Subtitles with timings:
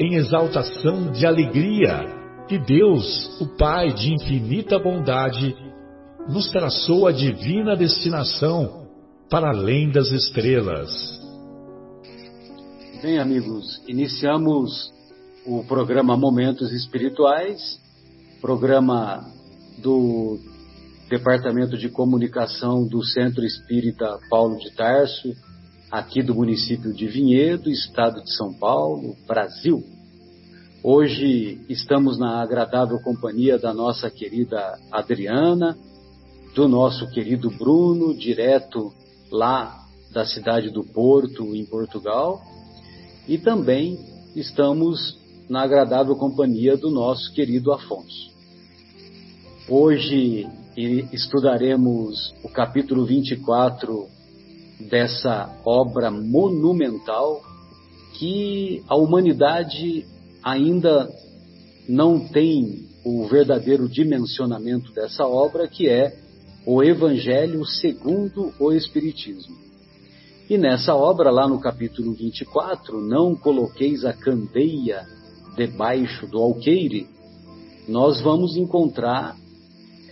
[0.00, 2.06] em exaltação de alegria
[2.48, 5.54] que Deus, o Pai de infinita bondade,
[6.26, 8.88] nos traçou a divina destinação
[9.28, 10.90] para além das estrelas.
[13.02, 14.90] Bem, amigos, iniciamos
[15.46, 17.78] o programa Momentos Espirituais,
[18.40, 19.22] programa
[19.82, 20.38] do
[21.10, 25.28] Departamento de Comunicação do Centro Espírita Paulo de Tarso,
[25.90, 29.82] aqui do município de Vinhedo, estado de São Paulo, Brasil.
[30.84, 35.76] Hoje estamos na agradável companhia da nossa querida Adriana,
[36.54, 38.92] do nosso querido Bruno, direto
[39.32, 42.40] lá da cidade do Porto, em Portugal,
[43.26, 43.98] e também
[44.36, 45.18] estamos
[45.48, 48.30] na agradável companhia do nosso querido Afonso.
[49.68, 50.48] Hoje
[51.12, 54.19] estudaremos o capítulo 24
[54.88, 57.42] dessa obra monumental
[58.14, 60.04] que a humanidade
[60.42, 61.08] ainda
[61.88, 66.14] não tem o verdadeiro dimensionamento dessa obra, que é
[66.66, 69.56] o Evangelho segundo o Espiritismo.
[70.48, 75.06] E nessa obra, lá no capítulo 24, Não coloqueis a candeia
[75.56, 77.06] debaixo do alqueire,
[77.88, 79.36] nós vamos encontrar,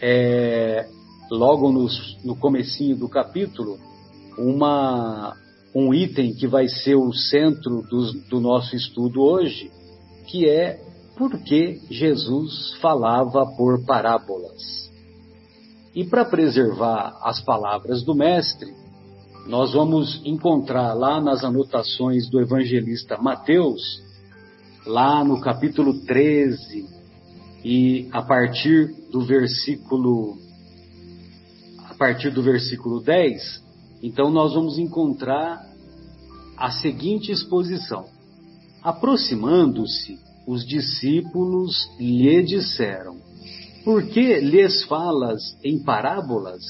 [0.00, 0.88] é,
[1.30, 3.78] logo nos, no comecinho do capítulo,
[4.38, 5.36] uma,
[5.74, 9.70] um item que vai ser o centro do, do nosso estudo hoje,
[10.28, 10.80] que é
[11.16, 14.88] por que Jesus falava por parábolas.
[15.94, 18.72] E para preservar as palavras do Mestre,
[19.48, 23.82] nós vamos encontrar lá nas anotações do evangelista Mateus,
[24.86, 26.86] lá no capítulo 13,
[27.64, 30.36] e a partir do versículo
[31.88, 33.67] a partir do versículo 10,
[34.02, 35.60] então nós vamos encontrar
[36.56, 38.04] a seguinte exposição:
[38.82, 43.16] Aproximando-se, os discípulos lhe disseram:
[43.84, 46.62] Por que lhes falas em parábolas?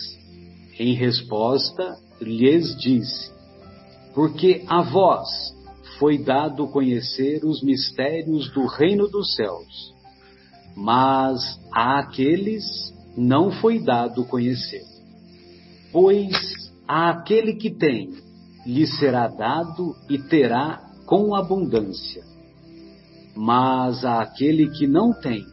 [0.79, 3.33] Em resposta, lhes disse:
[4.15, 5.29] Porque a vós
[5.99, 9.95] foi dado conhecer os mistérios do reino dos céus,
[10.77, 12.65] mas a aqueles
[13.17, 14.85] não foi dado conhecer.
[15.91, 18.11] Pois àquele que tem,
[18.67, 22.23] lhe será dado e terá com abundância.
[23.37, 25.45] Mas àquele que não tem,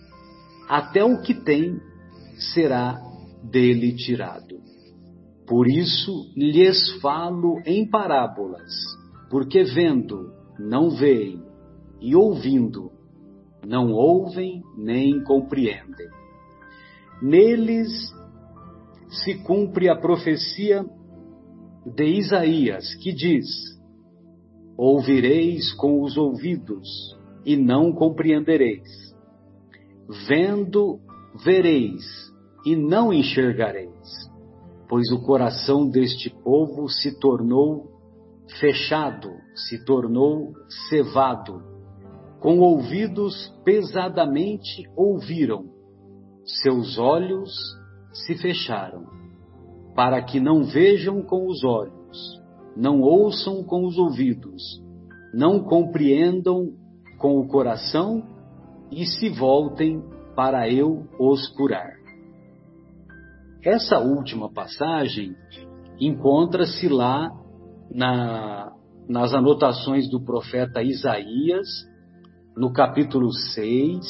[0.67, 1.79] até o que tem
[2.53, 2.99] será
[3.43, 4.55] dele tirado.
[5.45, 8.71] Por isso lhes falo em parábolas,
[9.29, 11.43] porque vendo, não veem,
[12.01, 12.91] e ouvindo,
[13.65, 16.07] não ouvem nem compreendem.
[17.21, 17.91] Neles
[19.23, 20.85] se cumpre a profecia
[21.85, 23.45] de Isaías, que diz:
[24.77, 26.87] Ouvireis com os ouvidos
[27.45, 28.89] e não compreendereis.
[30.27, 30.99] Vendo,
[31.43, 32.03] vereis
[32.65, 34.29] e não enxergareis,
[34.89, 37.91] pois o coração deste povo se tornou
[38.59, 40.53] fechado, se tornou
[40.89, 41.61] cevado.
[42.39, 45.65] Com ouvidos pesadamente ouviram,
[46.61, 47.51] seus olhos
[48.13, 49.24] se fecharam
[49.95, 52.41] para que não vejam com os olhos,
[52.75, 54.61] não ouçam com os ouvidos,
[55.33, 56.73] não compreendam
[57.17, 58.21] com o coração
[58.91, 60.03] e se voltem
[60.35, 61.93] para eu os curar.
[63.63, 65.33] Essa última passagem
[65.99, 67.31] encontra-se lá
[67.89, 68.71] na,
[69.07, 71.67] nas anotações do profeta Isaías,
[72.55, 74.05] no capítulo 6,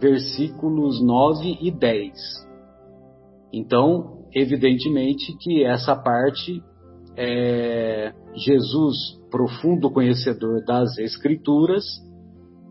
[0.00, 2.12] versículos 9 e 10.
[3.52, 6.62] Então, evidentemente que essa parte
[7.16, 8.96] é, Jesus,
[9.30, 11.84] profundo conhecedor das Escrituras,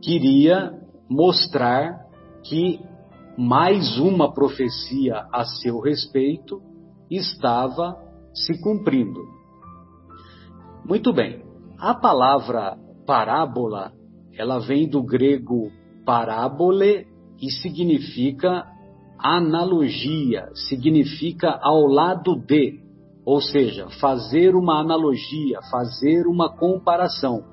[0.02, 0.72] queria
[1.10, 2.06] mostrar
[2.44, 2.80] que
[3.38, 6.62] mais uma profecia a seu respeito
[7.10, 7.96] estava
[8.34, 9.22] se cumprindo.
[10.86, 11.44] Muito bem.
[11.78, 13.92] A palavra parábola,
[14.34, 15.70] ela vem do grego
[16.06, 17.06] parábole
[17.40, 18.66] e significa
[19.20, 22.80] analogia, significa ao lado de,
[23.26, 27.44] ou seja, fazer uma analogia, fazer uma comparação.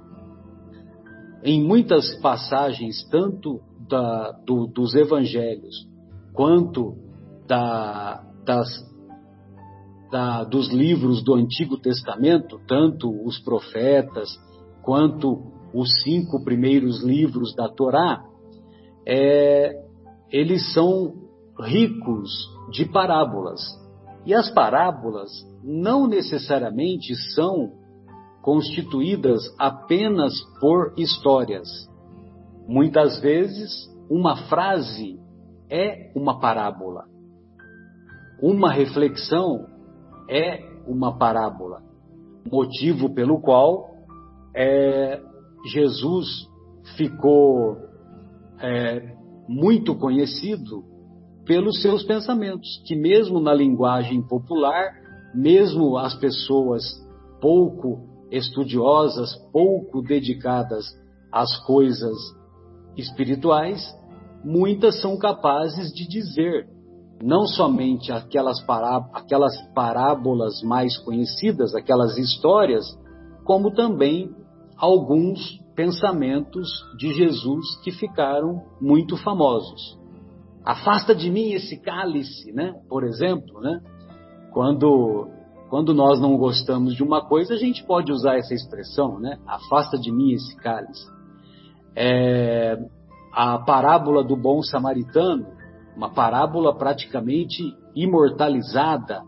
[1.43, 5.75] Em muitas passagens, tanto da, do, dos evangelhos
[6.33, 6.97] quanto
[7.47, 8.69] da, das,
[10.11, 14.29] da, dos livros do Antigo Testamento, tanto os profetas
[14.83, 18.25] quanto os cinco primeiros livros da Torá,
[19.07, 19.73] é,
[20.31, 21.24] eles são
[21.61, 22.31] ricos
[22.71, 23.61] de parábolas.
[24.27, 25.31] E as parábolas
[25.63, 27.73] não necessariamente são
[28.43, 31.69] constituídas apenas por histórias.
[32.67, 33.71] Muitas vezes,
[34.11, 35.19] uma frase
[35.71, 37.05] é uma parábola.
[38.43, 39.67] Uma reflexão
[40.29, 41.83] é uma parábola.
[42.51, 43.95] Motivo pelo qual
[44.55, 45.21] é,
[45.73, 46.27] Jesus
[46.97, 47.79] ficou
[48.61, 49.17] é,
[49.49, 50.94] muito conhecido
[51.47, 54.93] pelos seus pensamentos, que mesmo na linguagem popular,
[55.35, 56.83] mesmo as pessoas
[57.41, 60.85] pouco estudiosas, pouco dedicadas
[61.31, 62.17] às coisas
[62.97, 63.83] espirituais,
[64.45, 66.69] muitas são capazes de dizer
[67.23, 72.85] não somente aquelas, pará aquelas parábolas mais conhecidas, aquelas histórias,
[73.45, 74.35] como também
[74.77, 76.69] alguns pensamentos
[76.99, 79.99] de Jesus que ficaram muito famosos.
[80.65, 82.75] Afasta de mim esse cálice, né?
[82.89, 83.81] Por exemplo, né?
[84.53, 85.29] Quando
[85.69, 89.39] quando nós não gostamos de uma coisa, a gente pode usar essa expressão, né?
[89.47, 91.05] Afasta de mim esse cálice.
[91.97, 92.79] É,
[93.33, 95.47] a parábola do bom samaritano,
[95.97, 97.63] uma parábola praticamente
[97.95, 99.23] imortalizada.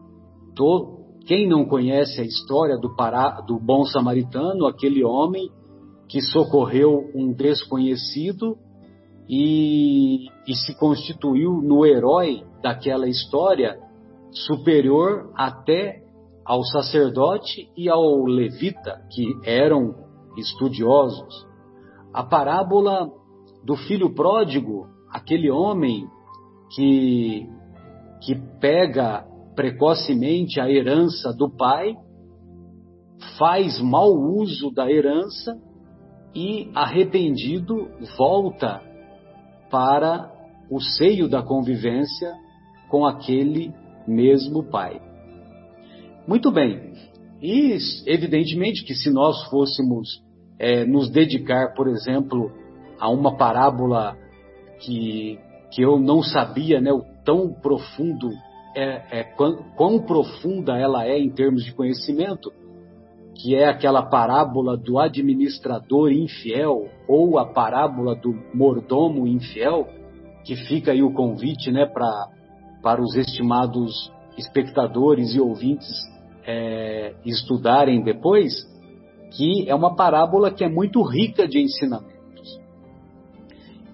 [1.27, 5.51] quem não conhece a história do, pará, do bom samaritano, aquele homem
[6.09, 8.57] que socorreu um desconhecido
[9.29, 13.79] e, e se constituiu no herói daquela história,
[14.31, 16.03] superior até
[16.45, 19.95] ao sacerdote e ao levita, que eram
[20.37, 21.47] estudiosos.
[22.13, 23.11] A parábola
[23.65, 26.07] do filho pródigo, aquele homem
[26.75, 27.49] que,
[28.23, 29.27] que pega
[29.57, 31.97] precocemente a herança do pai,
[33.39, 35.59] faz mau uso da herança
[36.35, 38.83] e, arrependido, volta
[39.77, 40.33] para
[40.71, 42.33] o seio da convivência
[42.89, 43.75] com aquele
[44.09, 44.99] mesmo pai.
[46.27, 46.95] Muito bem.
[47.43, 47.77] E,
[48.07, 50.23] evidentemente, que se nós fôssemos
[50.59, 52.51] é, nos dedicar, por exemplo,
[52.99, 54.17] a uma parábola
[54.81, 55.39] que,
[55.71, 58.31] que eu não sabia, né, o tão profundo,
[58.75, 62.51] é, é, quão, quão profunda ela é em termos de conhecimento,
[63.37, 69.89] que é aquela parábola do administrador infiel ou a parábola do mordomo infiel,
[70.45, 72.29] que fica aí o convite né, pra,
[72.83, 75.87] para os estimados espectadores e ouvintes
[76.47, 78.53] é, estudarem depois,
[79.33, 82.17] que é uma parábola que é muito rica de ensinamentos.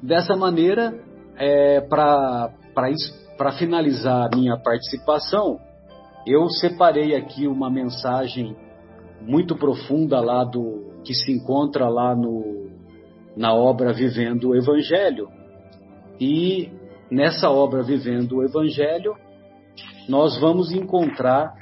[0.02, 0.94] Dessa maneira,
[1.36, 5.58] é, para finalizar a minha participação,
[6.26, 8.56] eu separei aqui uma mensagem
[9.26, 12.70] muito profunda lá do que se encontra lá no,
[13.36, 15.28] na obra Vivendo o Evangelho.
[16.20, 16.70] E
[17.10, 19.14] nessa obra Vivendo o Evangelho,
[20.08, 21.52] nós vamos encontrar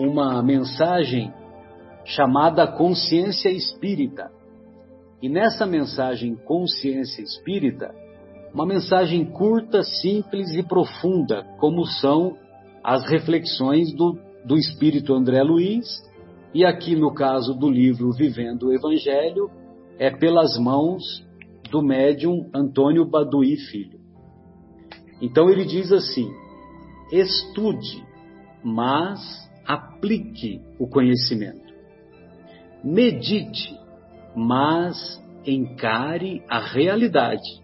[0.00, 1.32] uma mensagem
[2.04, 4.30] chamada Consciência Espírita.
[5.20, 7.94] E nessa mensagem Consciência Espírita,
[8.54, 12.36] uma mensagem curta, simples e profunda, como são
[12.82, 15.86] as reflexões do, do Espírito André Luiz
[16.54, 19.50] e aqui no caso do livro Vivendo o Evangelho,
[19.98, 21.02] é pelas mãos
[21.70, 23.98] do médium Antônio Baduí Filho.
[25.20, 26.30] Então ele diz assim:
[27.12, 28.02] estude,
[28.62, 29.20] mas
[29.66, 31.68] aplique o conhecimento.
[32.82, 33.76] Medite,
[34.34, 37.60] mas encare a realidade.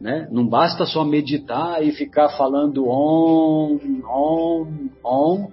[0.00, 0.28] Né?
[0.30, 5.50] Não basta só meditar e ficar falando on, on, on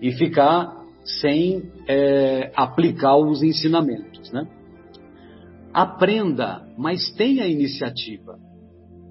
[0.00, 4.30] e ficar sem é, aplicar os ensinamentos.
[4.32, 4.46] Né?
[5.72, 8.38] Aprenda, mas tenha iniciativa.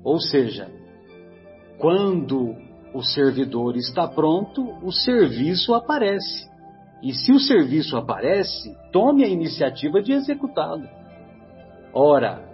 [0.03, 0.69] Ou seja,
[1.77, 2.55] quando
[2.93, 6.50] o servidor está pronto, o serviço aparece.
[7.01, 10.88] E se o serviço aparece, tome a iniciativa de executá-lo.
[11.93, 12.50] Ora,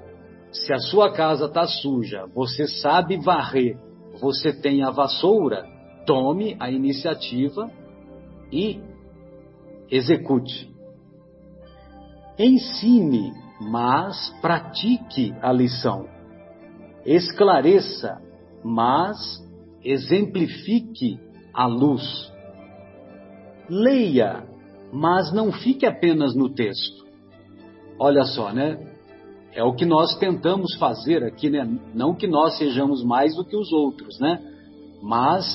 [0.52, 3.78] se a sua casa está suja, você sabe varrer,
[4.20, 5.66] você tem a vassoura,
[6.06, 7.70] tome a iniciativa
[8.52, 8.80] e
[9.90, 10.74] execute.
[12.38, 16.08] Ensine, mas pratique a lição.
[17.06, 18.22] Esclareça,
[18.64, 19.18] mas
[19.84, 21.20] exemplifique
[21.54, 22.32] a luz.
[23.70, 24.44] Leia,
[24.92, 27.06] mas não fique apenas no texto.
[28.00, 28.78] Olha só, né?
[29.54, 31.66] É o que nós tentamos fazer aqui, né?
[31.94, 34.38] Não que nós sejamos mais do que os outros, né?
[35.02, 35.46] Mas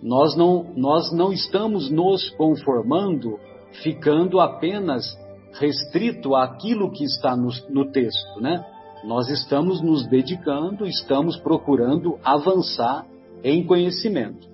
[0.00, 3.38] nós não, nós não estamos nos conformando
[3.82, 5.18] ficando apenas
[5.52, 8.64] restrito àquilo que está no, no texto, né?
[9.04, 13.04] Nós estamos nos dedicando, estamos procurando avançar
[13.42, 14.48] em conhecimento.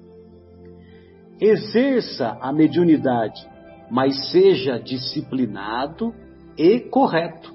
[1.41, 3.47] Exerça a mediunidade,
[3.91, 6.15] mas seja disciplinado
[6.57, 7.55] e correto.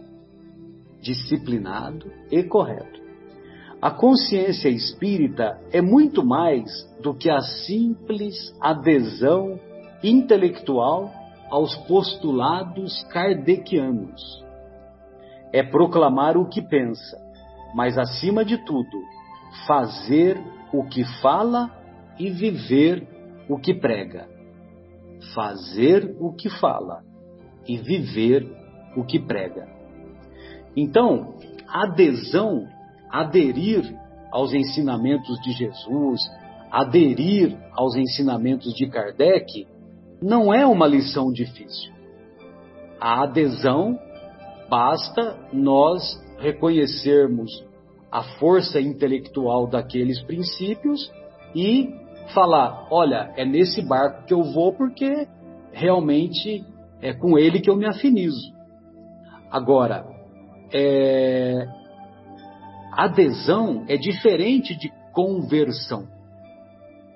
[1.02, 3.02] Disciplinado e correto.
[3.82, 9.60] A consciência espírita é muito mais do que a simples adesão
[10.02, 11.12] intelectual
[11.54, 14.44] aos postulados kardecianos.
[15.52, 17.16] É proclamar o que pensa,
[17.76, 19.04] mas acima de tudo,
[19.68, 20.36] fazer
[20.74, 21.70] o que fala
[22.18, 23.08] e viver
[23.48, 24.28] o que prega.
[25.36, 27.04] Fazer o que fala
[27.68, 28.52] e viver
[28.98, 29.68] o que prega.
[30.76, 31.36] Então,
[31.68, 32.68] adesão
[33.12, 33.96] aderir
[34.32, 36.20] aos ensinamentos de Jesus,
[36.72, 39.68] aderir aos ensinamentos de Kardec,
[40.24, 41.92] não é uma lição difícil.
[43.00, 44.00] A adesão
[44.70, 46.02] basta nós
[46.40, 47.52] reconhecermos
[48.10, 51.12] a força intelectual daqueles princípios
[51.54, 51.94] e
[52.34, 55.28] falar: olha, é nesse barco que eu vou porque
[55.74, 56.64] realmente
[57.02, 58.54] é com ele que eu me afinizo.
[59.52, 60.06] Agora,
[60.74, 61.68] é,
[62.94, 66.08] Adesão é diferente de conversão.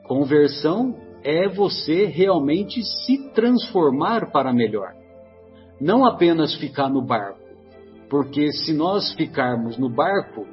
[0.06, 4.94] Conversão é você realmente se transformar para melhor.
[5.80, 7.42] Não apenas ficar no barco.
[8.10, 10.48] Porque se nós ficarmos no barco,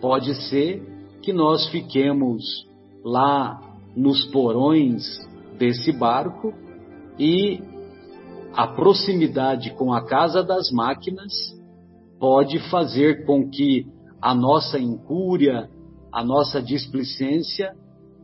[0.00, 0.80] pode ser
[1.22, 2.40] que nós fiquemos
[3.04, 3.60] lá
[3.96, 5.02] nos porões
[5.58, 6.54] desse barco
[7.18, 7.60] e
[8.54, 11.32] a proximidade com a casa das máquinas
[12.20, 13.88] pode fazer com que
[14.20, 15.68] a nossa incúria,
[16.12, 17.74] a nossa displicência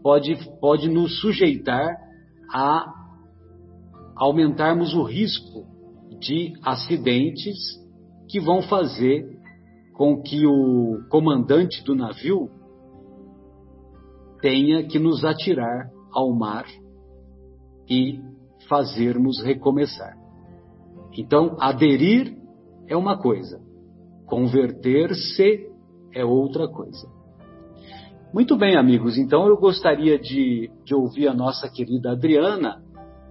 [0.03, 1.97] pode, pode nos sujeitar
[2.53, 2.93] a
[4.17, 5.67] aumentarmos o risco
[6.19, 7.57] de acidentes
[8.29, 9.39] que vão fazer
[9.95, 12.51] com que o comandante do navio
[14.41, 16.67] tenha que nos atirar ao mar
[17.89, 18.21] e
[18.69, 20.17] fazermos recomeçar.
[21.17, 22.37] Então, aderir
[22.87, 23.61] é uma coisa,
[24.27, 25.69] converter-se
[26.15, 27.18] é outra coisa.
[28.33, 29.17] Muito bem, amigos.
[29.17, 32.83] Então eu gostaria de, de ouvir a nossa querida Adriana,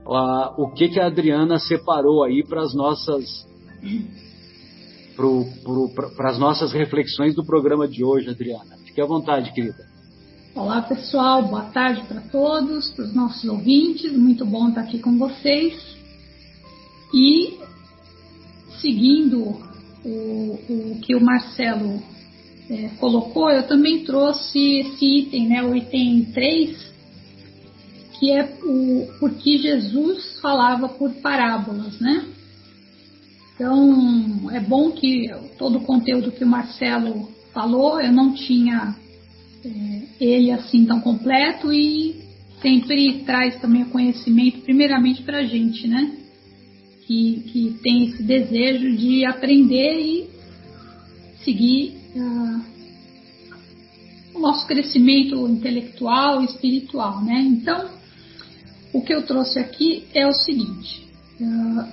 [0.06, 3.46] uh, o que, que a Adriana separou aí para as nossas
[6.16, 8.78] para as nossas reflexões do programa de hoje, Adriana.
[8.86, 9.86] Fique à vontade, querida.
[10.56, 11.44] Olá, pessoal.
[11.44, 14.12] Boa tarde para todos, para os nossos ouvintes.
[14.12, 15.98] Muito bom estar aqui com vocês.
[17.14, 17.60] E
[18.80, 19.60] seguindo
[20.04, 22.02] o, o que o Marcelo
[22.70, 26.94] é, colocou, eu também trouxe esse item, né, o item 3,
[28.20, 32.26] que é o porque Jesus falava por parábolas, né?
[33.56, 38.96] Então, é bom que todo o conteúdo que o Marcelo falou, eu não tinha
[39.66, 42.22] é, ele assim tão completo e
[42.62, 46.18] sempre traz também o conhecimento, primeiramente para a gente, né?
[47.06, 50.30] Que, que tem esse desejo de aprender e
[51.44, 51.98] seguir
[54.34, 57.42] o nosso crescimento intelectual e espiritual, né?
[57.42, 57.90] Então,
[58.94, 61.08] o que eu trouxe aqui é o seguinte:
[61.42, 61.88] uh,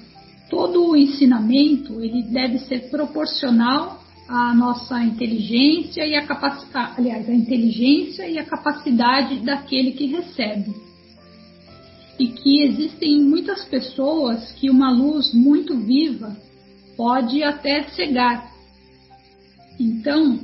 [0.49, 7.35] todo o ensinamento ele deve ser proporcional à nossa inteligência e a capacidade, aliás, a
[7.35, 10.75] inteligência e a capacidade daquele que recebe.
[12.19, 16.37] E que existem muitas pessoas que uma luz muito viva
[16.97, 18.54] pode até cegar,
[19.79, 20.39] então,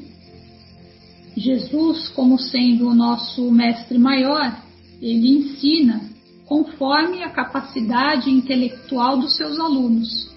[1.37, 4.63] Jesus, como sendo o nosso mestre maior,
[5.01, 6.11] ele ensina
[6.47, 10.29] conforme a capacidade intelectual dos seus alunos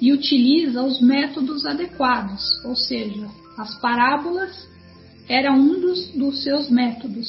[0.00, 4.68] e utiliza os métodos adequados, ou seja, as parábolas
[5.28, 7.28] era um dos, dos seus métodos,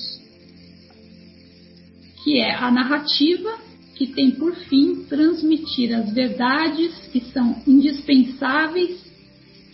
[2.23, 3.57] que é a narrativa
[3.95, 9.08] que tem por fim transmitir as verdades que são indispensáveis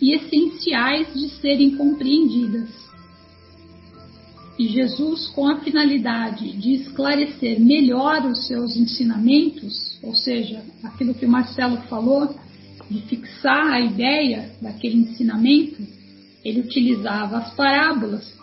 [0.00, 2.68] e essenciais de serem compreendidas.
[4.58, 11.26] E Jesus, com a finalidade de esclarecer melhor os seus ensinamentos, ou seja, aquilo que
[11.26, 12.34] o Marcelo falou,
[12.90, 15.82] de fixar a ideia daquele ensinamento,
[16.44, 18.34] ele utilizava as parábolas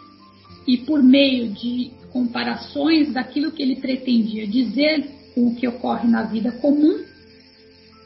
[0.67, 6.23] e, por meio de comparações daquilo que ele pretendia dizer com o que ocorre na
[6.23, 6.99] vida comum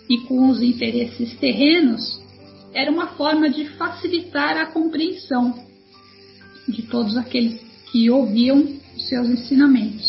[0.10, 2.22] e com os interesses terrenos,
[2.78, 5.66] era uma forma de facilitar a compreensão
[6.68, 7.60] de todos aqueles
[7.92, 8.60] que ouviam
[8.96, 10.06] os seus ensinamentos.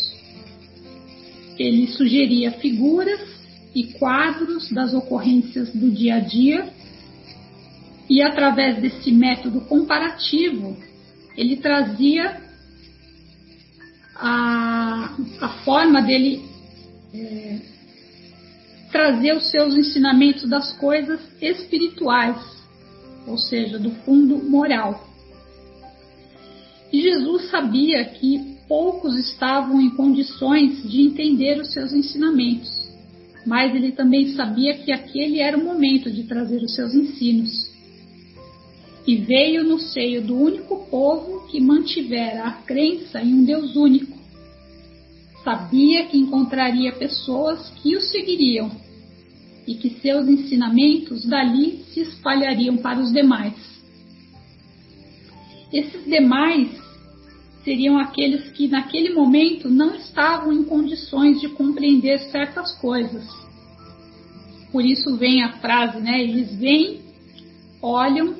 [1.58, 3.20] Ele sugeria figuras
[3.74, 6.70] e quadros das ocorrências do dia a dia,
[8.06, 10.76] e através desse método comparativo,
[11.38, 12.38] ele trazia
[14.14, 16.44] a, a forma dele
[17.14, 17.60] é,
[18.92, 22.57] trazer os seus ensinamentos das coisas espirituais,
[23.28, 25.06] ou seja, do fundo moral.
[26.92, 32.70] E Jesus sabia que poucos estavam em condições de entender os seus ensinamentos,
[33.46, 37.68] mas ele também sabia que aquele era o momento de trazer os seus ensinos.
[39.06, 44.18] E veio no seio do único povo que mantivera a crença em um Deus único.
[45.42, 48.70] Sabia que encontraria pessoas que o seguiriam
[49.68, 53.54] e que seus ensinamentos dali se espalhariam para os demais.
[55.70, 56.70] Esses demais
[57.62, 63.28] seriam aqueles que naquele momento não estavam em condições de compreender certas coisas.
[64.72, 66.18] Por isso vem a frase, né?
[66.18, 67.02] Eles vêm,
[67.82, 68.36] olham,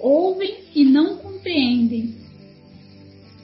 [0.00, 2.14] ouvem e não compreendem.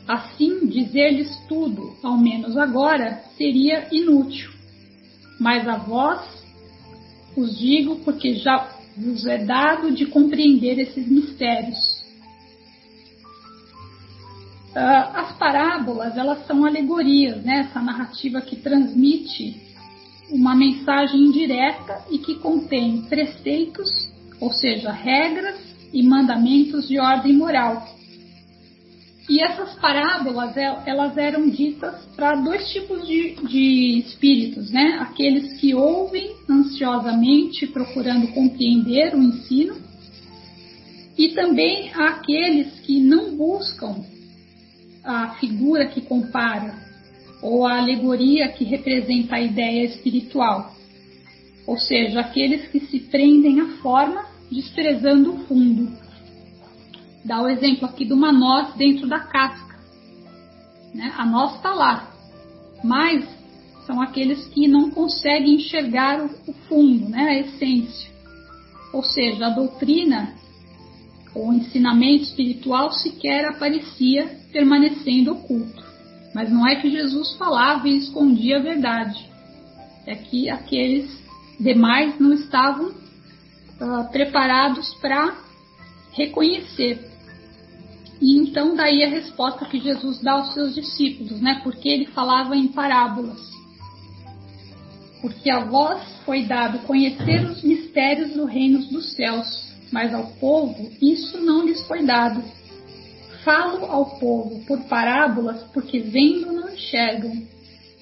[0.09, 4.51] Assim, dizer-lhes tudo, ao menos agora, seria inútil.
[5.39, 6.42] Mas a vós
[7.37, 12.03] os digo porque já vos é dado de compreender esses mistérios
[14.73, 17.67] Uh, as parábolas, elas são alegorias, né?
[17.69, 19.61] Essa narrativa que transmite
[20.31, 23.91] uma mensagem direta e que contém preceitos,
[24.41, 25.61] ou seja, regras
[25.93, 27.87] e mandamentos de ordem moral.
[29.29, 34.99] E essas parábolas, elas eram ditas para dois tipos de, de espíritos, né?
[35.01, 39.77] Aqueles que ouvem ansiosamente, procurando compreender o ensino,
[41.17, 44.05] e também aqueles que não buscam
[45.05, 46.75] a figura que compara
[47.41, 50.75] ou a alegoria que representa a ideia espiritual,
[51.67, 56.02] ou seja, aqueles que se prendem à forma desprezando o fundo.
[57.25, 59.79] Dá o exemplo aqui de uma noz dentro da casca.
[60.95, 61.13] Né?
[61.17, 62.11] A noz está lá,
[62.83, 63.25] mas
[63.87, 67.23] são aqueles que não conseguem enxergar o fundo, né?
[67.23, 68.11] a essência.
[68.93, 70.35] Ou seja, a doutrina
[71.35, 75.83] o ensinamento espiritual sequer aparecia permanecendo oculto.
[76.35, 79.31] Mas não é que Jesus falava e escondia a verdade.
[80.07, 81.11] É que aqueles
[81.59, 85.35] demais não estavam uh, preparados para
[86.13, 87.12] reconhecer.
[88.23, 91.61] E então daí a resposta que Jesus dá aos seus discípulos, né?
[91.65, 93.41] Porque ele falava em parábolas.
[95.21, 100.89] Porque a vós foi dado conhecer os mistérios do reino dos céus, mas ao povo
[101.03, 102.45] isso não lhes foi dado.
[103.45, 107.43] Falo ao povo por parábolas, porque vendo não enxergam,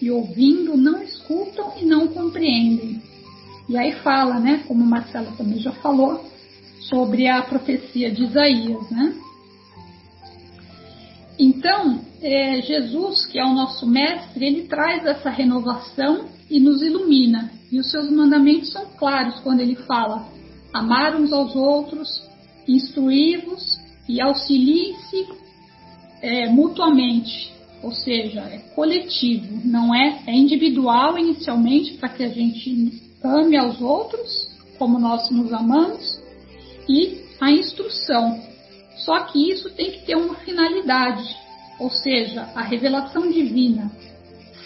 [0.03, 3.03] e ouvindo não escutam e não compreendem.
[3.71, 6.23] E aí fala, né, como Marcela também já falou,
[6.91, 9.15] sobre a profecia de Isaías, né?
[11.43, 17.51] Então, é, Jesus, que é o nosso mestre, ele traz essa renovação e nos ilumina.
[17.73, 20.29] E os seus mandamentos são claros quando ele fala:
[20.71, 22.09] amar uns aos outros,
[22.69, 25.29] instruí-vos e auxiliem-se
[26.21, 27.51] é, mutuamente,
[27.83, 33.81] ou seja, é coletivo, não é, é individual inicialmente para que a gente ame aos
[33.81, 34.29] outros
[34.79, 36.21] como nós nos amamos
[36.87, 38.50] e a instrução.
[39.05, 41.37] Só que isso tem que ter uma finalidade,
[41.79, 43.91] ou seja, a revelação divina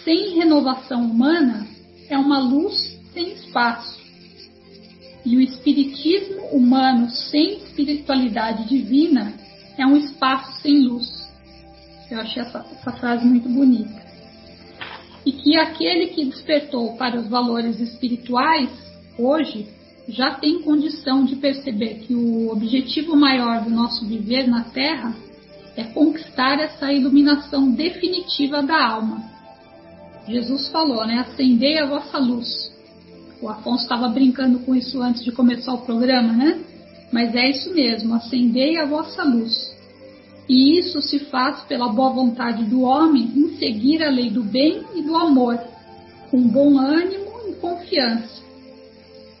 [0.05, 1.67] sem renovação humana
[2.07, 3.99] é uma luz sem espaço.
[5.25, 9.33] E o espiritismo humano sem espiritualidade divina
[9.75, 11.27] é um espaço sem luz.
[12.11, 14.05] Eu achei essa, essa frase muito bonita.
[15.25, 18.69] E que aquele que despertou para os valores espirituais,
[19.17, 19.67] hoje,
[20.07, 25.15] já tem condição de perceber que o objetivo maior do nosso viver na Terra
[25.75, 29.23] é conquistar essa iluminação definitiva da alma.
[30.27, 31.19] Jesus falou, né?
[31.19, 32.71] Acendei a vossa luz.
[33.41, 36.63] O Afonso estava brincando com isso antes de começar o programa, né?
[37.15, 39.73] mas é isso mesmo, acendei a vossa luz.
[40.47, 44.83] E isso se faz pela boa vontade do homem em seguir a lei do bem
[44.93, 45.57] e do amor,
[46.29, 48.43] com bom ânimo e confiança.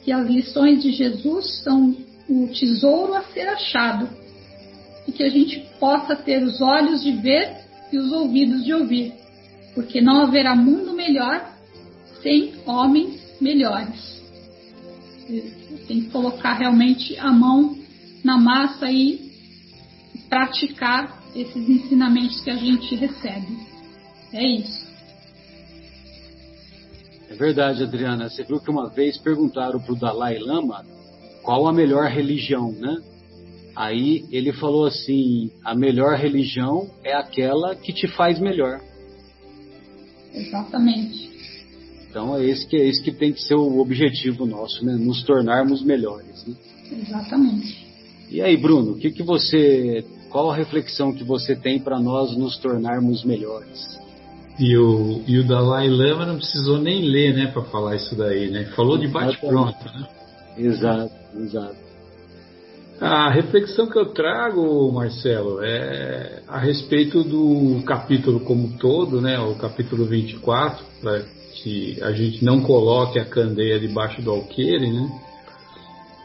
[0.05, 1.97] Que as lições de Jesus são
[2.29, 4.07] o tesouro a ser achado
[5.07, 7.57] e que a gente possa ter os olhos de ver
[7.91, 9.13] e os ouvidos de ouvir,
[9.73, 11.53] porque não haverá mundo melhor
[12.21, 14.21] sem homens melhores.
[15.87, 17.77] Tem que colocar realmente a mão
[18.23, 19.31] na massa e
[20.29, 23.57] praticar esses ensinamentos que a gente recebe.
[24.31, 24.84] É isso.
[27.35, 28.29] É verdade, Adriana.
[28.29, 30.85] Você viu que uma vez perguntaram para o Dalai Lama
[31.43, 32.97] qual a melhor religião, né?
[33.75, 38.79] Aí ele falou assim: a melhor religião é aquela que te faz melhor.
[40.33, 41.29] Exatamente.
[42.09, 44.93] Então é esse que é esse que tem que ser o objetivo nosso, né?
[44.93, 46.45] Nos tornarmos melhores.
[46.47, 46.55] Né?
[47.05, 47.85] Exatamente.
[48.31, 52.35] E aí, Bruno, o que que você, qual a reflexão que você tem para nós
[52.37, 54.04] nos tornarmos melhores?
[54.57, 58.49] E o, e o Dalai Lama não precisou nem ler, né, para falar isso daí,
[58.49, 58.65] né?
[58.75, 60.07] Falou de bate pronto, né?
[60.57, 61.85] Exato, exato.
[63.01, 69.55] A reflexão que eu trago, Marcelo, é a respeito do capítulo como todo, né, o
[69.55, 71.23] capítulo 24, para
[71.55, 75.24] que a gente não coloque a candeia debaixo do alqueire, né?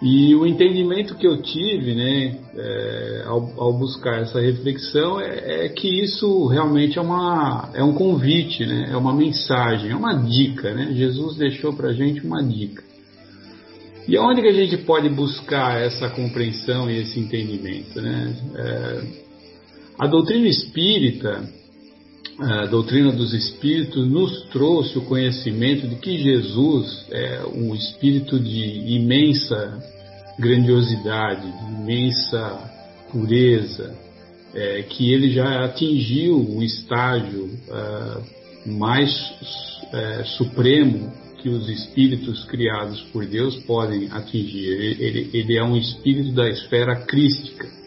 [0.02, 5.68] E o entendimento que eu tive, né, é, ao, ao, buscar essa reflexão, é, é,
[5.68, 10.72] que isso realmente é, uma, é um convite, né, é uma mensagem, é uma dica,
[10.72, 10.94] né?
[10.94, 12.82] Jesus deixou para a gente uma dica.
[14.08, 18.00] E aonde que a gente pode buscar essa compreensão e esse entendimento?
[18.00, 18.34] Né?
[18.56, 19.02] É,
[19.98, 21.46] a doutrina espírita,
[22.42, 28.94] a doutrina dos espíritos, nos trouxe o conhecimento de que Jesus é um espírito de
[28.94, 29.78] imensa
[30.38, 32.70] grandiosidade, de imensa
[33.10, 33.94] pureza,
[34.54, 39.10] é, que ele já atingiu o estágio é, mais
[39.92, 44.66] é, supremo que os espíritos criados por Deus podem atingir.
[44.66, 47.79] Ele, ele, ele, é um espírito da esfera crística.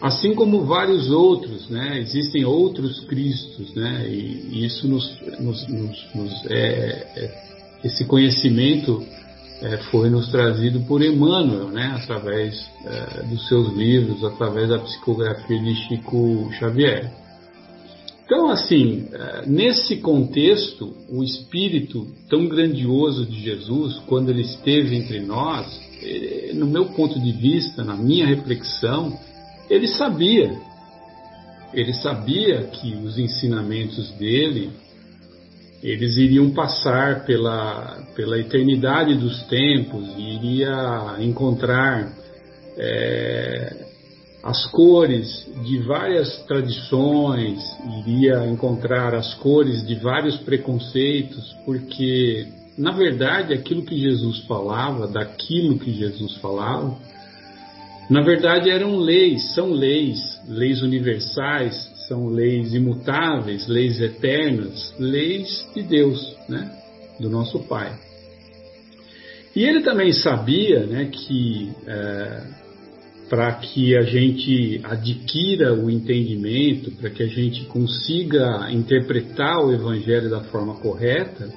[0.00, 1.98] Assim como vários outros, né?
[1.98, 4.08] existem outros Cristos, né?
[4.08, 7.42] e, isso nos, nos, nos, nos é, é,
[7.84, 9.04] esse conhecimento
[9.60, 11.94] é, foi nos trazido por Emmanuel, né?
[12.02, 17.12] através é, dos seus livros, através da psicografia de Chico Xavier.
[18.24, 25.20] Então, assim, é, nesse contexto, o espírito tão grandioso de Jesus, quando ele esteve entre
[25.20, 25.90] nós,
[26.54, 29.18] no meu ponto de vista, na minha reflexão,
[29.70, 30.52] ele sabia.
[31.72, 34.70] Ele sabia que os ensinamentos dele
[35.82, 42.12] eles iriam passar pela, pela eternidade dos tempos iria encontrar
[42.76, 43.86] é,
[44.42, 47.60] as cores de várias tradições,
[47.98, 55.78] iria encontrar as cores de vários preconceitos, porque, na verdade, aquilo que Jesus falava, daquilo
[55.78, 56.96] que Jesus falava,
[58.10, 60.18] na verdade eram leis, são leis,
[60.48, 66.68] leis universais, são leis imutáveis, leis eternas, leis de Deus, né,
[67.20, 67.96] do nosso Pai.
[69.54, 72.42] E ele também sabia né, que é,
[73.28, 80.28] para que a gente adquira o entendimento, para que a gente consiga interpretar o Evangelho
[80.28, 81.48] da forma correta,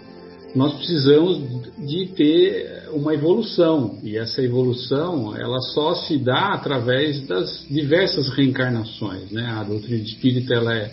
[0.55, 1.39] nós precisamos
[1.79, 9.31] de ter uma evolução e essa evolução ela só se dá através das diversas reencarnações,
[9.31, 9.45] né?
[9.47, 10.91] A doutrina espírita ela é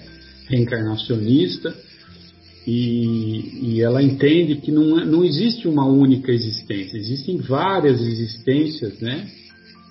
[0.48, 1.74] reencarnacionista
[2.66, 9.28] e, e ela entende que não, não existe uma única existência, existem várias existências, né?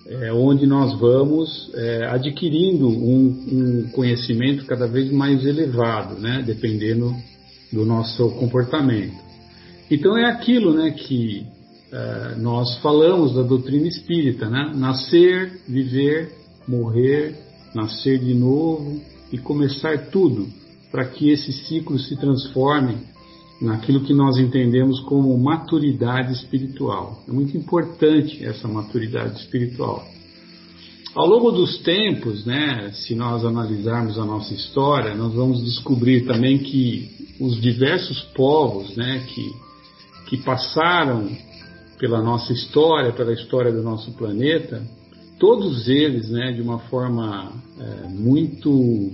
[0.10, 7.16] é, onde nós vamos é, adquirindo um, um, conhecimento cada vez mais elevado, né, dependendo
[7.72, 9.29] do nosso comportamento.
[9.90, 11.46] Então é aquilo né, que
[11.92, 14.72] é, nós falamos da doutrina espírita, né?
[14.76, 16.32] nascer, viver,
[16.68, 17.36] morrer,
[17.74, 20.48] nascer de novo e começar tudo
[20.92, 22.98] para que esse ciclo se transforme
[23.62, 27.24] naquilo que nós entendemos como maturidade espiritual.
[27.28, 30.06] É muito importante essa maturidade espiritual.
[31.16, 36.60] Ao longo dos tempos, né, se nós analisarmos a nossa história, nós vamos descobrir também
[36.60, 39.52] que os diversos povos né, que,
[40.30, 41.28] que passaram
[41.98, 44.82] pela nossa história, pela história do nosso planeta,
[45.40, 49.12] todos eles, né, de uma forma é, muito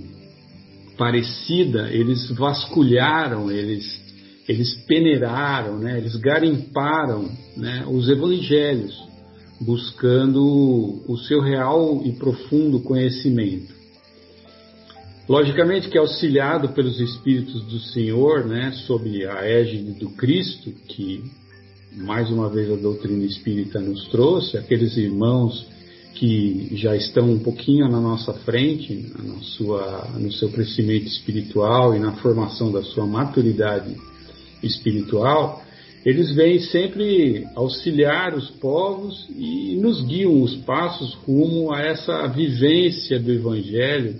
[0.98, 4.04] parecida, eles vasculharam, eles
[4.48, 8.96] eles peneiraram, né, eles garimparam né, os evangelhos
[9.60, 13.74] buscando o seu real e profundo conhecimento.
[15.28, 21.24] Logicamente que auxiliado pelos Espíritos do Senhor, né, sob a égide do Cristo, que
[21.96, 25.66] mais uma vez a doutrina espírita nos trouxe, aqueles irmãos
[26.14, 31.98] que já estão um pouquinho na nossa frente, na sua, no seu crescimento espiritual e
[31.98, 33.96] na formação da sua maturidade
[34.62, 35.62] espiritual,
[36.04, 43.18] eles vêm sempre auxiliar os povos e nos guiam os passos rumo a essa vivência
[43.18, 44.14] do Evangelho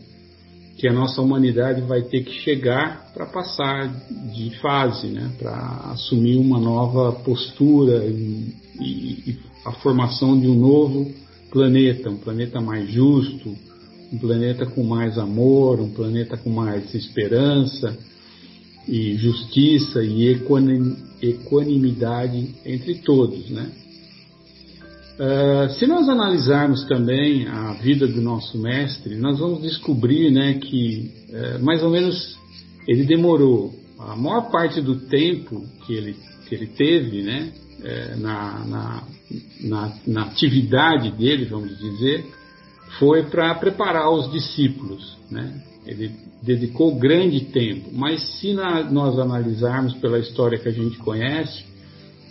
[0.77, 3.89] que a nossa humanidade vai ter que chegar para passar
[4.35, 5.33] de fase, né?
[5.39, 11.11] para assumir uma nova postura e, e, a formação de um novo
[11.51, 13.57] planeta, um planeta mais justo,
[14.13, 17.97] um planeta com mais amor, um planeta com mais esperança
[18.87, 20.29] e justiça e
[21.23, 23.73] equanimidade entre todos, né?
[25.19, 31.11] Uh, se nós analisarmos também a vida do nosso mestre, nós vamos descobrir né, que
[31.31, 32.37] uh, mais ou menos
[32.87, 37.51] ele demorou a maior parte do tempo que ele, que ele teve né,
[37.81, 39.03] uh, na, na,
[39.63, 42.27] na, na, atividade dele, vamos dizer,
[42.99, 45.17] foi para preparar os discípulos.
[45.31, 45.63] Né?
[45.87, 46.11] Ele
[46.43, 51.65] dedicou grande tempo, mas se nós analisarmos pela história que a gente conhece,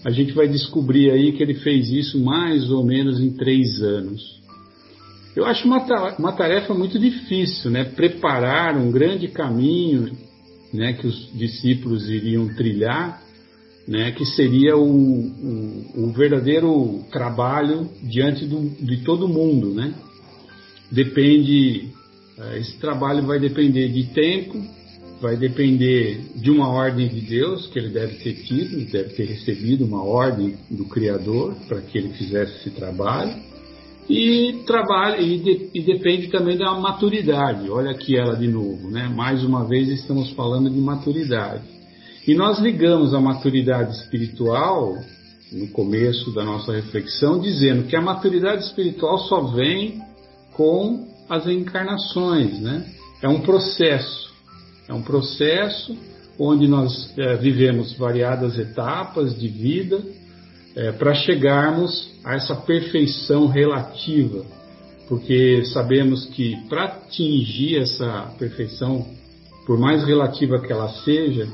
[0.06, 4.22] a gente vai descobrir aí que ele fez isso mais ou menos em três anos.
[5.36, 5.84] Eu acho uma,
[6.20, 7.84] uma tarefa muito difícil, né?
[7.84, 10.16] Preparar um grande caminho,
[10.72, 10.94] né?
[10.94, 13.20] Que os discípulos iriam trilhar,
[13.88, 14.12] né?
[14.12, 19.92] Que seria o, o, o verdadeiro trabalho diante do, de todo mundo, né?
[20.92, 21.90] Depende,
[22.38, 24.64] eh, esse trabalho vai depender de tempo,
[25.22, 29.86] vai depender de uma ordem de Deus que ele deve ter tido, deve ter recebido
[29.86, 33.34] uma ordem do Criador para que ele fizesse esse trabalho.
[34.08, 37.70] E, trabalha, e, de, e depende também da maturidade.
[37.72, 39.08] Olha aqui ela de novo, né?
[39.08, 41.64] Mais uma vez estamos falando de maturidade.
[42.28, 44.96] E nós ligamos a maturidade espiritual
[45.52, 50.02] no começo da nossa reflexão, dizendo que a maturidade espiritual só vem
[50.54, 52.86] com as encarnações, né?
[53.22, 54.25] É um processo.
[54.88, 55.96] É um processo
[56.38, 60.04] onde nós é, vivemos variadas etapas de vida
[60.76, 64.46] é, para chegarmos a essa perfeição relativa,
[65.08, 69.08] porque sabemos que para atingir essa perfeição,
[69.66, 71.48] por mais relativa que ela seja,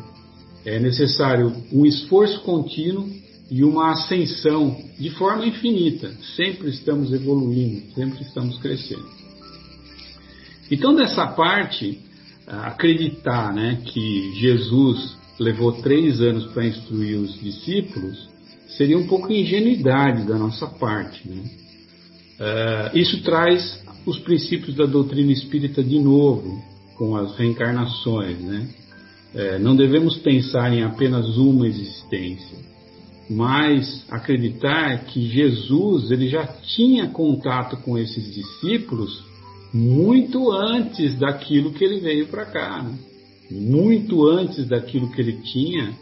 [0.65, 3.07] é necessário um esforço contínuo
[3.49, 6.11] e uma ascensão de forma infinita.
[6.35, 9.05] Sempre estamos evoluindo, sempre estamos crescendo.
[10.69, 11.99] Então, dessa parte,
[12.51, 18.29] acreditar né, que Jesus levou três anos para instruir os discípulos
[18.75, 21.27] seria um pouco ingenuidade da nossa parte.
[21.27, 21.43] Né?
[22.39, 26.61] Uh, isso traz os princípios da doutrina espírita de novo,
[26.97, 28.39] com as reencarnações.
[28.39, 28.67] Né?
[29.33, 32.57] Uh, não devemos pensar em apenas uma existência,
[33.29, 39.30] mas acreditar que Jesus ele já tinha contato com esses discípulos
[39.73, 42.97] muito antes daquilo que ele veio para cá, né?
[43.49, 45.93] muito antes daquilo que ele tinha,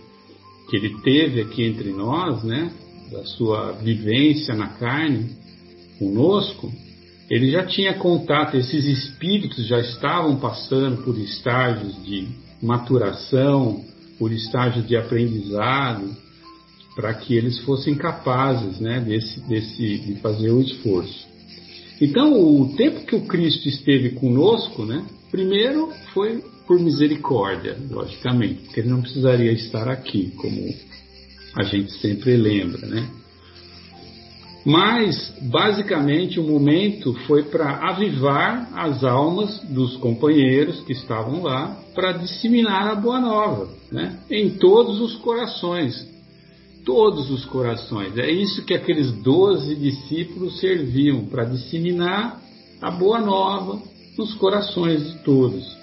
[0.70, 2.72] que ele teve aqui entre nós, né?
[3.12, 5.32] da sua vivência na carne
[5.98, 6.72] conosco,
[7.30, 12.28] ele já tinha contato, esses espíritos já estavam passando por estágios de
[12.62, 13.84] maturação,
[14.18, 16.16] por estágios de aprendizado,
[16.96, 21.29] para que eles fossem capazes né, desse, desse, de fazer o esforço.
[22.02, 28.80] Então, o tempo que o Cristo esteve conosco, né, primeiro foi por misericórdia, logicamente, porque
[28.80, 30.74] ele não precisaria estar aqui, como
[31.56, 33.10] a gente sempre lembra, né?
[34.66, 42.12] Mas, basicamente, o momento foi para avivar as almas dos companheiros que estavam lá para
[42.12, 44.20] disseminar a boa nova, né?
[44.30, 46.08] Em todos os corações,
[46.86, 48.18] todos os corações.
[48.18, 52.42] É isso que aqueles doze discípulos serviam para disseminar
[52.82, 53.82] a boa nova
[54.18, 55.78] nos corações de todos.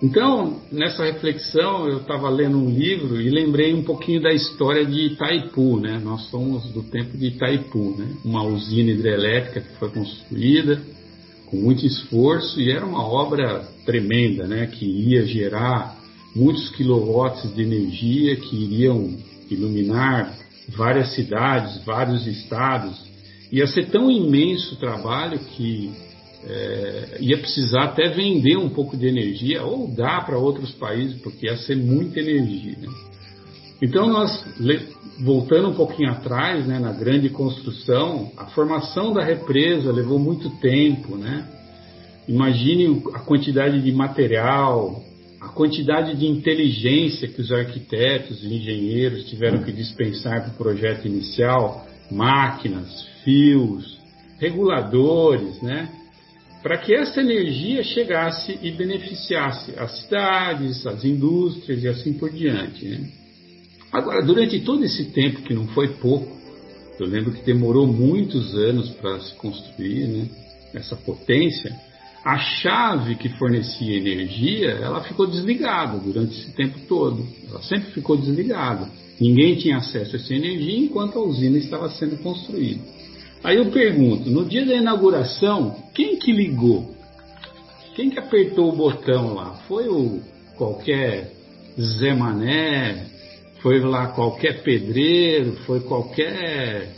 [0.00, 5.12] Então, nessa reflexão, eu estava lendo um livro e lembrei um pouquinho da história de
[5.12, 6.00] Itaipu, né?
[6.02, 8.08] Nós somos do tempo de Itaipu, né?
[8.24, 10.80] Uma usina hidrelétrica que foi construída
[11.46, 14.66] com muito esforço e era uma obra tremenda, né?
[14.66, 15.98] Que iria gerar
[16.34, 19.16] muitos quilowatts de energia que iriam
[19.54, 20.36] iluminar
[20.68, 23.06] várias cidades, vários estados.
[23.50, 25.90] Ia ser tão imenso o trabalho que
[26.44, 31.46] é, ia precisar até vender um pouco de energia ou dar para outros países, porque
[31.46, 32.76] ia ser muita energia.
[32.78, 32.88] Né?
[33.82, 34.44] Então nós
[35.20, 41.16] voltando um pouquinho atrás, né, na grande construção, a formação da represa levou muito tempo,
[41.16, 41.46] né?
[42.28, 45.02] Imagine a quantidade de material,
[45.48, 51.06] a quantidade de inteligência que os arquitetos e engenheiros tiveram que dispensar para o projeto
[51.06, 53.98] inicial, máquinas, fios,
[54.38, 55.88] reguladores, né?
[56.62, 62.84] Para que essa energia chegasse e beneficiasse as cidades, as indústrias e assim por diante.
[62.84, 63.08] Né?
[63.92, 66.36] Agora, durante todo esse tempo, que não foi pouco,
[67.00, 70.28] eu lembro que demorou muitos anos para se construir né,
[70.74, 71.74] essa potência,
[72.24, 77.26] a chave que fornecia energia, ela ficou desligada durante esse tempo todo.
[77.48, 78.88] Ela sempre ficou desligada.
[79.20, 82.80] Ninguém tinha acesso a essa energia enquanto a usina estava sendo construída.
[83.42, 86.94] Aí eu pergunto, no dia da inauguração, quem que ligou?
[87.94, 89.54] Quem que apertou o botão lá?
[89.68, 90.20] Foi o
[90.56, 91.32] qualquer
[91.80, 93.06] Zé Mané,
[93.60, 96.97] foi lá qualquer pedreiro, foi qualquer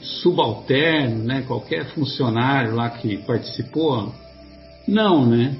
[0.00, 4.12] subalterno, né, qualquer funcionário lá que participou?
[4.86, 5.56] Não, né?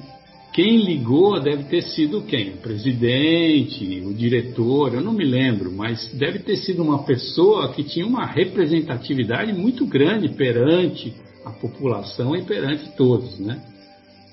[0.52, 2.50] Quem ligou deve ter sido quem?
[2.50, 7.82] O presidente, o diretor, eu não me lembro, mas deve ter sido uma pessoa que
[7.82, 11.12] tinha uma representatividade muito grande perante
[11.44, 13.60] a população e perante todos, né?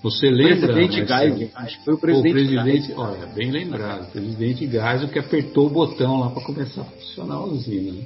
[0.04, 0.74] Você lembra?
[0.74, 2.30] Presidente Geisel, acho que foi o presidente.
[2.30, 6.82] O presidente, olha, bem lembrado, o presidente Geisel que apertou o botão lá para começar
[6.82, 7.94] a funcionar a usina.
[7.94, 8.04] Né?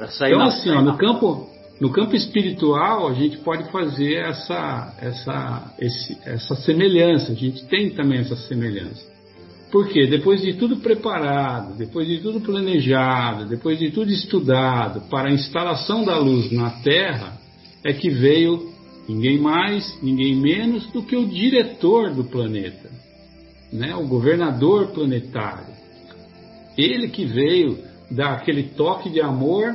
[0.00, 1.48] Então, assim, ó, no campo,
[1.80, 7.32] no campo espiritual, a gente pode fazer essa, essa, esse, essa semelhança.
[7.32, 9.06] A gente tem também essa semelhança.
[9.70, 15.32] Porque depois de tudo preparado, depois de tudo planejado, depois de tudo estudado para a
[15.32, 17.36] instalação da luz na Terra,
[17.84, 18.72] é que veio
[19.08, 22.90] Ninguém mais, ninguém menos do que o diretor do planeta,
[23.72, 23.96] né?
[23.96, 25.74] o governador planetário.
[26.76, 27.78] Ele que veio
[28.10, 29.74] dar aquele toque de amor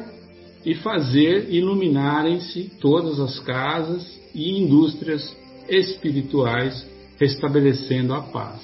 [0.66, 5.36] e fazer iluminarem-se todas as casas e indústrias
[5.70, 6.86] espirituais,
[7.20, 8.62] restabelecendo a paz.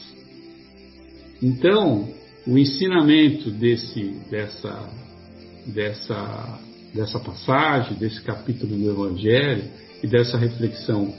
[1.42, 2.08] Então,
[2.46, 4.90] o ensinamento desse, dessa,
[5.66, 6.60] dessa,
[6.94, 9.64] dessa passagem, desse capítulo do Evangelho,
[10.02, 11.14] e dessa reflexão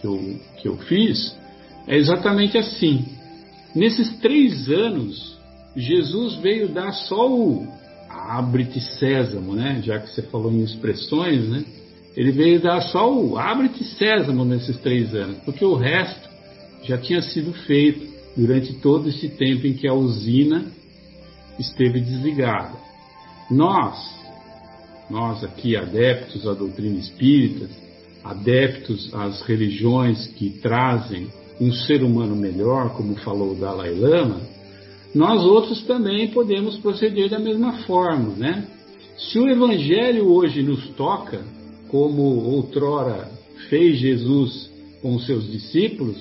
[0.00, 1.36] que eu, que eu fiz
[1.86, 3.04] é exatamente assim.
[3.74, 5.38] Nesses três anos,
[5.76, 7.66] Jesus veio dar só o
[8.14, 9.80] abre-te sésamo, né?
[9.84, 11.64] Já que você falou em expressões, né?
[12.16, 16.28] Ele veio dar só o abre-te sésamo nesses três anos, porque o resto
[16.84, 20.66] já tinha sido feito durante todo esse tempo em que a usina
[21.58, 22.76] esteve desligada.
[23.50, 23.96] Nós,
[25.10, 27.68] nós aqui adeptos à doutrina espírita,
[28.22, 31.28] adeptos às religiões que trazem
[31.60, 34.40] um ser humano melhor, como falou o Dalai Lama,
[35.14, 38.66] nós outros também podemos proceder da mesma forma, né?
[39.16, 41.40] Se o Evangelho hoje nos toca,
[41.88, 43.30] como outrora
[43.68, 46.16] fez Jesus com os seus discípulos,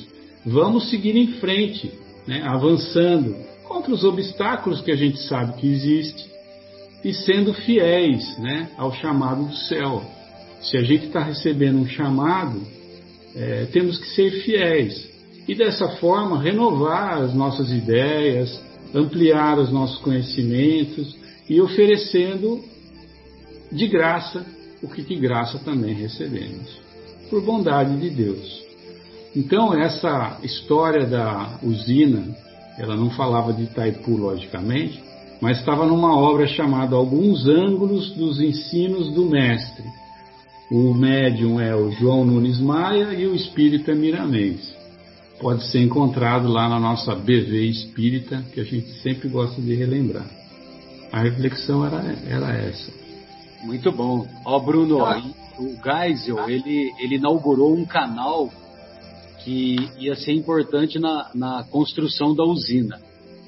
[0.46, 1.92] vamos seguir em frente,
[2.28, 2.44] né?
[2.44, 6.30] avançando contra os obstáculos que a gente sabe que existe
[7.04, 8.70] e sendo fiéis né?
[8.78, 10.04] ao chamado do céu.
[10.62, 12.62] Se a gente está recebendo um chamado,
[13.36, 15.10] é, temos que ser fiéis
[15.48, 18.62] e dessa forma renovar as nossas ideias,
[18.94, 21.16] ampliar os nossos conhecimentos
[21.50, 22.62] e oferecendo
[23.72, 24.46] de graça
[24.82, 26.68] o que de graça também recebemos,
[27.30, 28.62] por bondade de Deus.
[29.34, 32.36] Então, essa história da usina,
[32.78, 35.02] ela não falava de Itaipu, logicamente,
[35.42, 39.86] mas estava numa obra chamada Alguns Ângulos dos Ensinos do Mestre,
[40.70, 44.73] o médium é o João Nunes Maia e o espírito é Miramês.
[45.44, 50.26] Pode ser encontrado lá na nossa BV Espírita, que a gente sempre gosta de relembrar.
[51.12, 52.90] A reflexão era, era essa.
[53.62, 54.26] Muito bom.
[54.46, 55.22] Ó, Bruno, ah.
[55.60, 58.50] o Geisel, ele, ele inaugurou um canal
[59.44, 63.02] que ia ser importante na, na construção da usina.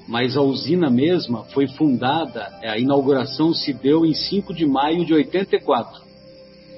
[0.06, 5.14] Mas a usina mesma foi fundada, a inauguração se deu em 5 de maio de
[5.14, 6.04] 84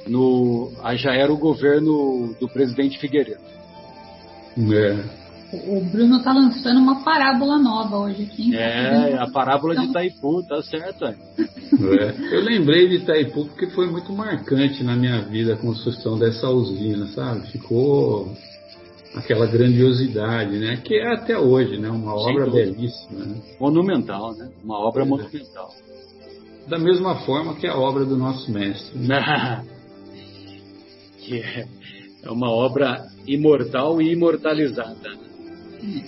[0.07, 3.56] no, já era o governo do presidente Figueiredo.
[4.57, 5.17] É.
[5.53, 8.53] O Bruno tá lançando uma parábola nova hoje aqui.
[8.53, 11.05] É, a parábola de Itaipu, tá certo.
[11.05, 11.15] É.
[11.39, 12.35] É.
[12.35, 17.07] Eu lembrei de Itaipu porque foi muito marcante na minha vida a construção dessa usina,
[17.07, 17.47] sabe?
[17.47, 18.35] Ficou
[19.15, 20.77] aquela grandiosidade, né?
[20.83, 21.89] Que é até hoje, né?
[21.89, 23.25] Uma obra Sim, belíssima.
[23.25, 23.35] Né?
[23.59, 24.49] Monumental, né?
[24.63, 25.05] Uma obra é.
[25.05, 25.73] monumental.
[26.67, 28.99] Da mesma forma que a obra do nosso mestre.
[28.99, 29.63] Né?
[31.19, 31.39] que
[32.23, 35.27] é uma obra imortal e imortalizada.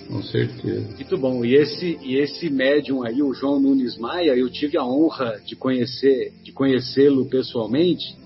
[0.08, 0.94] Com certeza.
[0.94, 1.44] Muito bom.
[1.44, 5.54] E esse, e esse médium aí, o João Nunes Maia, eu tive a honra de
[5.54, 8.16] conhecer, de conhecê-lo pessoalmente.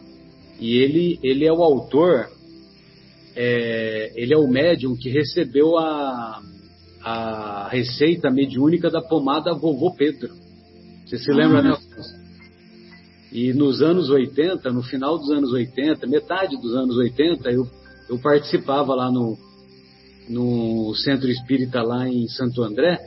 [0.58, 2.28] E ele, ele é o autor,
[3.36, 6.40] é, ele é o médium que recebeu a,
[7.02, 10.32] a receita mediúnica da pomada Vovô Pedro.
[11.04, 11.76] Você se lembra, né?
[13.30, 17.68] E nos anos 80, no final dos anos 80, metade dos anos 80, eu,
[18.08, 19.36] eu participava lá no,
[20.28, 22.98] no Centro Espírita lá em Santo André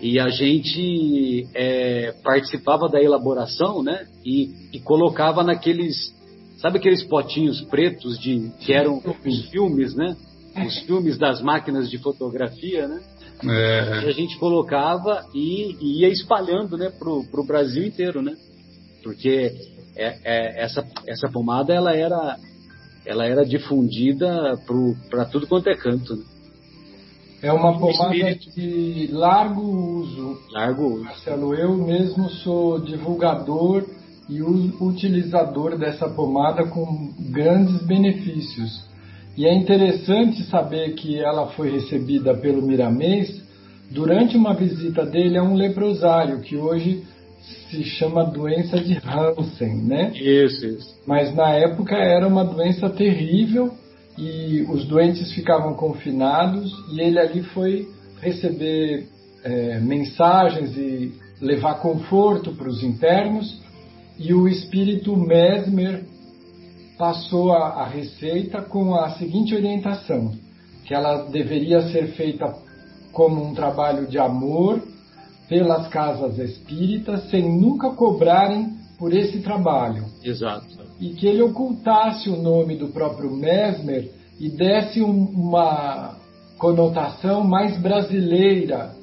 [0.00, 4.06] e a gente é, participava da elaboração, né?
[4.24, 6.14] E, e, colocava naqueles,
[6.58, 10.14] sabe aqueles potinhos pretos de que eram os filmes, né?
[10.66, 13.00] Os filmes das máquinas de fotografia, né?
[13.44, 14.04] É.
[14.04, 16.90] E a gente colocava e, e ia espalhando, né?
[16.90, 18.34] Pro, pro Brasil inteiro, né?
[19.02, 19.52] Porque
[19.96, 22.36] é, é, essa essa pomada ela era
[23.06, 24.58] ela era difundida
[25.08, 26.22] para tudo quanto é canto, né?
[27.42, 30.38] É uma pomada de largo uso.
[30.50, 31.04] Largo uso.
[31.04, 33.84] Marcelo, eu mesmo sou divulgador
[34.28, 38.84] e utilizador dessa pomada com grandes benefícios.
[39.36, 43.42] E é interessante saber que ela foi recebida pelo Miramês
[43.90, 47.04] durante uma visita dele a um leprosário, que hoje
[47.70, 50.12] se chama doença de Hansen, né?
[50.14, 51.00] Isso, isso.
[51.06, 53.72] Mas na época era uma doença terrível
[54.16, 57.88] e os doentes ficavam confinados e ele ali foi
[58.20, 59.06] receber
[59.44, 63.60] é, mensagens e levar conforto para os internos
[64.18, 66.04] e o espírito Mesmer
[66.96, 70.32] passou a, a receita com a seguinte orientação
[70.86, 72.54] que ela deveria ser feita
[73.12, 74.80] como um trabalho de amor
[75.48, 80.04] pelas casas espíritas sem nunca cobrarem por esse trabalho.
[80.24, 86.16] Exato e que ele ocultasse o nome do próprio Mesmer e desse um, uma
[86.58, 88.94] conotação mais brasileira.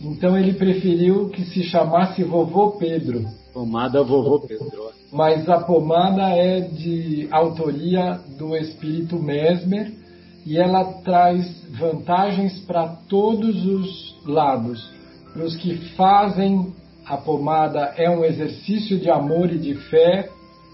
[0.00, 3.24] Então ele preferiu que se chamasse Vovô Pedro.
[3.52, 4.90] Pomada Vovô Pedro.
[5.12, 9.92] Mas a pomada é de autoria do espírito Mesmer
[10.44, 11.46] e ela traz
[11.78, 14.90] vantagens para todos os lados.
[15.32, 16.72] Para os que fazem
[17.06, 20.28] a pomada é um exercício de amor e de fé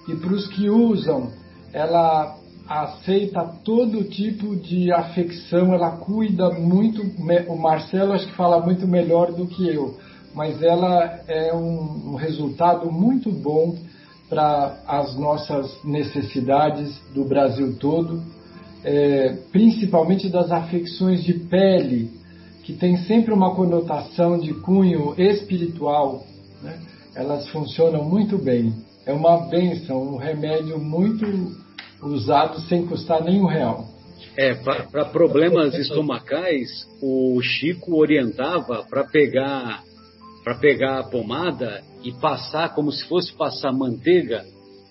[0.08, 1.30] e para os que usam,
[1.72, 2.36] ela
[2.68, 7.02] aceita todo tipo de afecção, ela cuida muito.
[7.48, 9.96] O Marcelo acho que fala muito melhor do que eu,
[10.34, 13.76] mas ela é um, um resultado muito bom
[14.28, 18.22] para as nossas necessidades do Brasil todo,
[18.84, 22.17] é, principalmente das afecções de pele,
[22.68, 26.22] que tem sempre uma conotação de cunho espiritual.
[26.62, 26.78] Né?
[27.14, 28.74] Elas funcionam muito bem
[29.06, 31.24] é uma benção, um remédio muito
[32.02, 33.86] usado sem custar nenhum real.
[34.36, 36.68] É, para problemas estomacais,
[37.00, 39.82] o Chico orientava para pegar
[40.44, 44.44] para pegar a pomada e passar como se fosse passar manteiga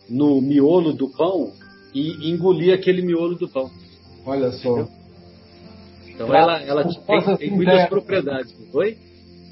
[0.10, 1.52] no miolo do pão
[1.94, 3.70] e engolir aquele miolo do pão.
[4.26, 4.88] Olha só.
[6.18, 8.98] Então ela, ela tem, tem muitas propriedades, foi?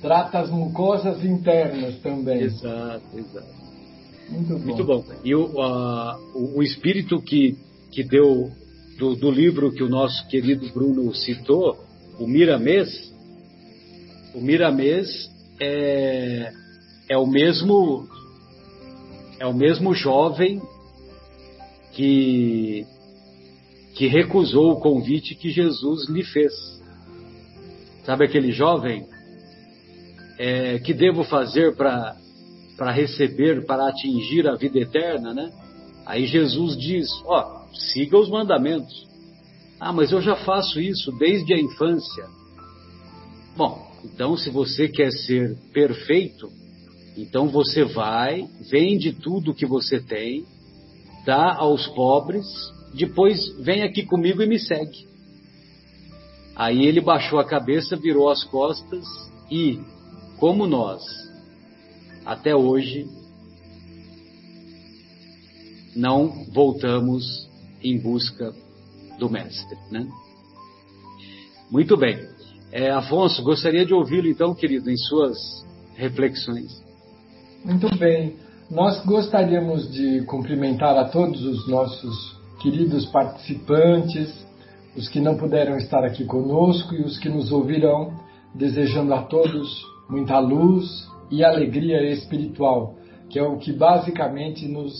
[0.01, 2.41] Trata as mucosas internas também.
[2.41, 3.55] Exato, exato.
[4.29, 4.65] Muito bom.
[4.65, 5.05] Muito bom.
[5.23, 5.45] E o,
[6.33, 7.55] o, o, espírito que,
[7.91, 8.49] que deu
[8.97, 11.77] do, do, livro que o nosso querido Bruno citou,
[12.19, 13.13] o Miramês,
[14.33, 15.07] o Miramês
[15.61, 16.51] é,
[17.07, 18.07] é o mesmo
[19.39, 20.59] é o mesmo jovem
[21.93, 22.87] que
[23.95, 26.53] que recusou o convite que Jesus lhe fez.
[28.03, 29.07] Sabe aquele jovem?
[30.37, 35.49] É, que devo fazer para receber, para atingir a vida eterna, né?
[36.05, 38.93] Aí Jesus diz: ó, siga os mandamentos.
[39.79, 42.25] Ah, mas eu já faço isso desde a infância.
[43.55, 46.49] Bom, então se você quer ser perfeito,
[47.17, 50.45] então você vai, vende tudo que você tem,
[51.25, 52.45] dá aos pobres,
[52.95, 55.07] depois vem aqui comigo e me segue.
[56.55, 59.05] Aí ele baixou a cabeça, virou as costas
[59.51, 59.79] e,
[60.37, 61.03] como nós
[62.25, 63.05] até hoje
[65.95, 67.47] não voltamos
[67.83, 68.53] em busca
[69.19, 69.77] do Mestre.
[69.91, 70.07] Né?
[71.69, 72.17] Muito bem.
[72.71, 75.37] É, Afonso, gostaria de ouvi-lo então, querido, em suas
[75.95, 76.83] reflexões.
[77.63, 78.35] Muito bem.
[78.69, 82.34] Nós gostaríamos de cumprimentar a todos os nossos
[82.65, 84.33] queridos participantes,
[84.97, 88.11] os que não puderam estar aqui conosco e os que nos ouvirão,
[88.55, 92.95] desejando a todos muita luz, e alegria espiritual,
[93.29, 94.93] que é o que basicamente nos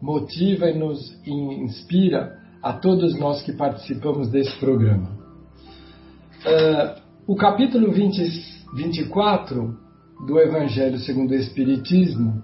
[0.00, 5.10] motiva e nos inspira a todos nós que participamos desse programa.
[6.44, 8.20] Uh, O capítulo 20,
[8.74, 9.78] 24
[10.26, 12.42] do Evangelho segundo o Espiritismo,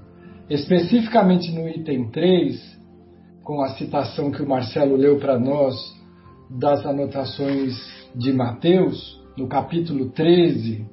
[0.48, 2.77] especificamente no item 3,
[3.48, 5.74] com a citação que o Marcelo leu para nós
[6.50, 7.74] das anotações
[8.14, 10.86] de Mateus, no capítulo 13,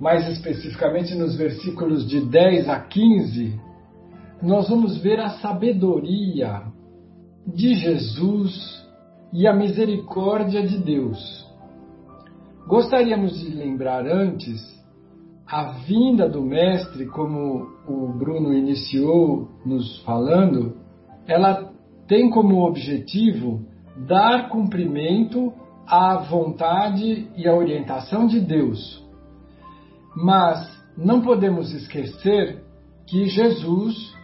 [0.00, 3.60] mais especificamente nos versículos de 10 a 15,
[4.42, 6.62] nós vamos ver a sabedoria
[7.46, 8.82] de Jesus
[9.30, 11.46] e a misericórdia de Deus.
[12.66, 14.58] Gostaríamos de lembrar antes
[15.46, 20.75] a vinda do Mestre, como o Bruno iniciou nos falando,
[21.26, 21.72] ela
[22.06, 23.64] tem como objetivo
[24.06, 25.52] dar cumprimento
[25.86, 29.04] à vontade e à orientação de Deus.
[30.16, 32.62] Mas não podemos esquecer
[33.06, 34.14] que Jesus,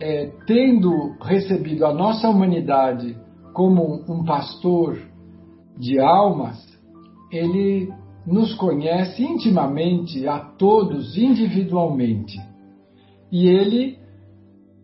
[0.00, 3.16] é, tendo recebido a nossa humanidade
[3.52, 4.98] como um pastor
[5.78, 6.58] de almas,
[7.30, 7.92] ele
[8.26, 12.36] nos conhece intimamente a todos individualmente.
[13.30, 13.95] E ele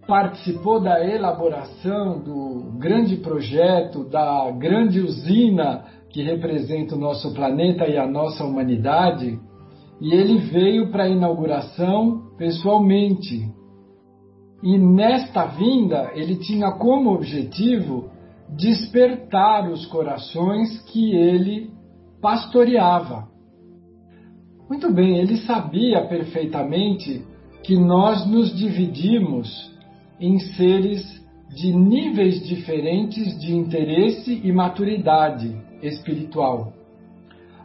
[0.06, 7.96] participou da elaboração do grande projeto, da grande usina que representa o nosso planeta e
[7.96, 9.38] a nossa humanidade,
[10.00, 13.48] e ele veio para a inauguração pessoalmente.
[14.62, 18.10] E nesta vinda, ele tinha como objetivo
[18.48, 21.70] despertar os corações que ele
[22.20, 23.28] pastoreava.
[24.68, 27.24] Muito bem, ele sabia perfeitamente
[27.62, 29.71] que nós nos dividimos
[30.22, 36.72] em seres de níveis diferentes de interesse e maturidade espiritual.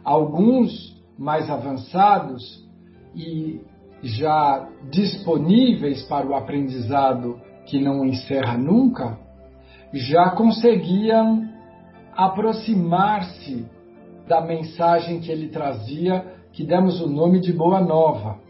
[0.04, 2.66] Alguns mais avançados
[3.14, 3.60] e
[4.02, 9.16] já disponíveis para o aprendizado que não encerra nunca,
[9.92, 11.48] já conseguiam
[12.16, 13.64] aproximar-se
[14.26, 18.40] da mensagem que ele trazia, que demos o nome de Boa Nova.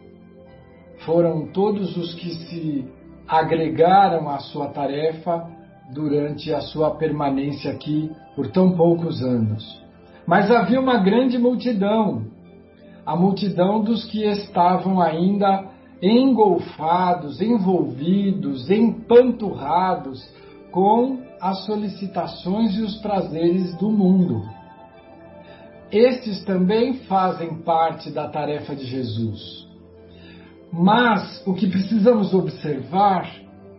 [1.05, 2.98] Foram todos os que se
[3.29, 5.47] agregaram à sua tarefa
[5.93, 9.79] durante a sua permanência aqui por tão poucos anos.
[10.25, 12.25] Mas havia uma grande multidão,
[13.05, 15.65] a multidão dos que estavam ainda
[16.01, 20.27] engolfados, envolvidos, empanturrados
[20.71, 24.43] com as solicitações e os prazeres do mundo.
[25.91, 29.68] Estes também fazem parte da tarefa de Jesus.
[30.71, 33.29] Mas o que precisamos observar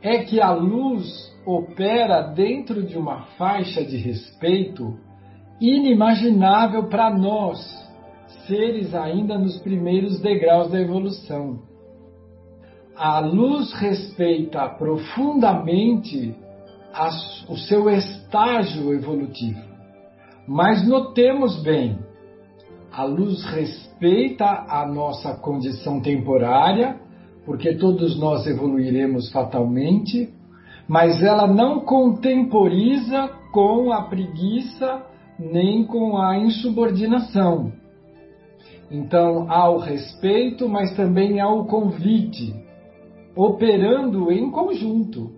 [0.03, 4.99] é que a luz opera dentro de uma faixa de respeito
[5.61, 7.59] inimaginável para nós,
[8.47, 11.61] seres ainda nos primeiros degraus da evolução.
[12.97, 16.35] A luz respeita profundamente
[17.49, 19.61] o seu estágio evolutivo.
[20.47, 21.99] Mas notemos bem,
[22.93, 26.97] a luz respeita a nossa condição temporária,
[27.45, 30.29] porque todos nós evoluiremos fatalmente,
[30.89, 35.07] mas ela não contemporiza com a preguiça
[35.39, 37.73] nem com a insubordinação.
[38.91, 42.55] Então há o respeito, mas também há o convite,
[43.37, 45.31] operando em conjunto.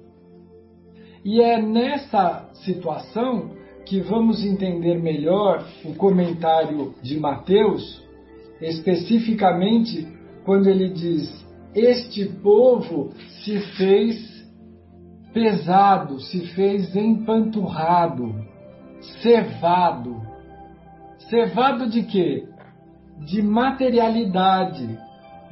[1.25, 3.62] E é nessa situação
[3.93, 8.03] que vamos entender melhor o comentário de Mateus,
[8.59, 10.09] especificamente
[10.47, 13.13] quando ele diz: Este povo
[13.45, 14.17] se fez
[15.35, 18.35] pesado, se fez empanturrado,
[19.21, 20.23] cevado.
[21.29, 22.49] Cevado de quê?
[23.27, 24.99] De materialidade,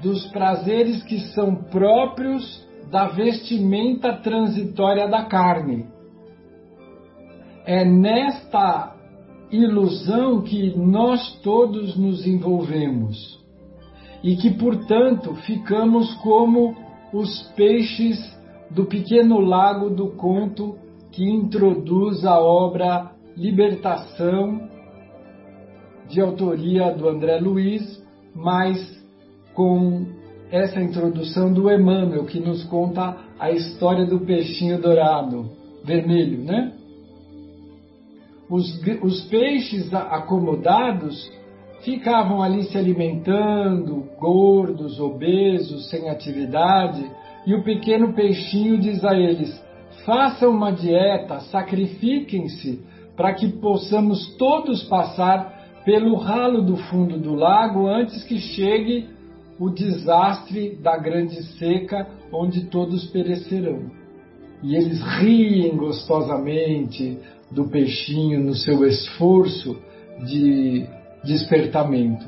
[0.02, 5.99] dos prazeres que são próprios da vestimenta transitória da carne.
[7.70, 8.96] É nesta
[9.48, 13.38] ilusão que nós todos nos envolvemos
[14.24, 16.74] e que, portanto, ficamos como
[17.12, 18.18] os peixes
[18.72, 20.76] do pequeno lago do conto
[21.12, 24.68] que introduz a obra Libertação,
[26.08, 28.04] de autoria do André Luiz,
[28.34, 29.00] mas
[29.54, 30.06] com
[30.50, 35.48] essa introdução do Emmanuel, que nos conta a história do peixinho dourado,
[35.84, 36.79] vermelho, né?
[38.50, 41.30] Os, os peixes acomodados
[41.82, 47.08] ficavam ali se alimentando, gordos, obesos, sem atividade,
[47.46, 49.64] e o pequeno peixinho diz a eles:
[50.04, 52.84] façam uma dieta, sacrifiquem-se,
[53.16, 59.08] para que possamos todos passar pelo ralo do fundo do lago antes que chegue
[59.58, 63.90] o desastre da grande seca, onde todos perecerão.
[64.62, 67.18] E eles riem gostosamente
[67.50, 69.76] do peixinho no seu esforço
[70.24, 70.86] de
[71.24, 72.26] despertamento.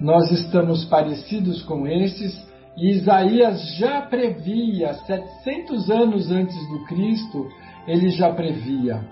[0.00, 7.48] Nós estamos parecidos com esses e Isaías já previa, 700 anos antes do Cristo,
[7.86, 9.04] ele já previa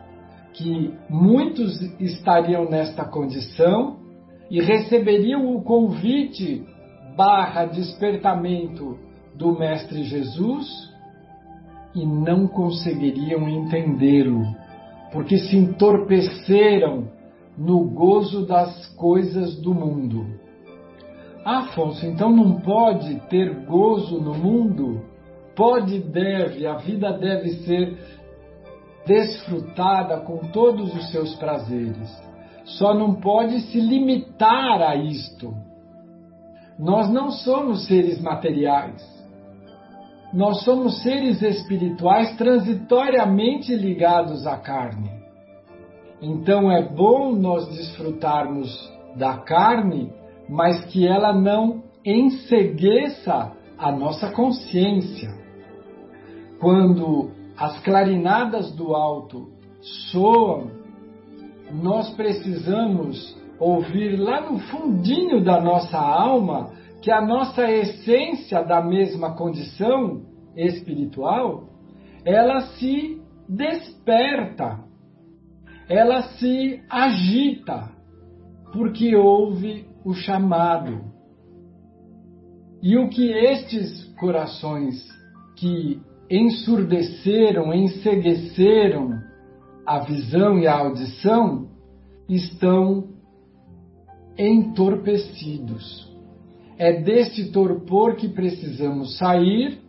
[0.55, 3.99] que muitos estariam nesta condição
[4.51, 6.65] e receberiam o convite
[7.17, 8.99] barra despertamento
[9.35, 10.67] do Mestre Jesus
[11.95, 14.43] e não conseguiriam entendê-lo,
[15.13, 17.09] porque se entorpeceram
[17.57, 20.27] no gozo das coisas do mundo.
[21.45, 25.03] Afonso, então não pode ter gozo no mundo?
[25.57, 27.99] Pode, deve, a vida deve ser
[29.07, 32.11] desfrutada com todos os seus prazeres.
[32.65, 35.55] Só não pode se limitar a isto.
[36.79, 39.20] Nós não somos seres materiais.
[40.33, 45.11] Nós somos seres espirituais transitoriamente ligados à carne.
[46.23, 48.71] Então é bom nós desfrutarmos
[49.17, 50.13] da carne,
[50.49, 55.35] mas que ela não ensegueça a nossa consciência.
[56.61, 59.49] Quando as clarinadas do alto
[60.13, 60.71] soam,
[61.73, 66.71] nós precisamos ouvir lá no fundinho da nossa alma
[67.01, 70.23] que a nossa essência da mesma condição
[70.57, 71.69] espiritual,
[72.25, 74.85] ela se desperta,
[75.89, 77.91] ela se agita,
[78.73, 81.01] porque ouve o chamado.
[82.83, 85.07] E o que estes corações
[85.57, 89.21] que ensurdeceram, ensegueceram
[89.87, 91.69] a visão e a audição
[92.29, 93.09] estão
[94.39, 96.10] entorpecidos.
[96.81, 99.83] É deste torpor que precisamos sair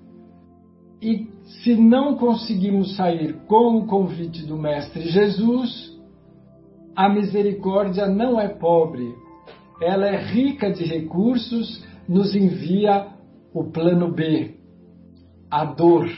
[1.02, 1.26] e
[1.64, 5.98] se não conseguimos sair com o convite do Mestre Jesus,
[6.94, 9.16] a misericórdia não é pobre,
[9.82, 13.08] ela é rica de recursos, nos envia
[13.54, 14.58] o plano B,
[15.50, 16.10] a dor.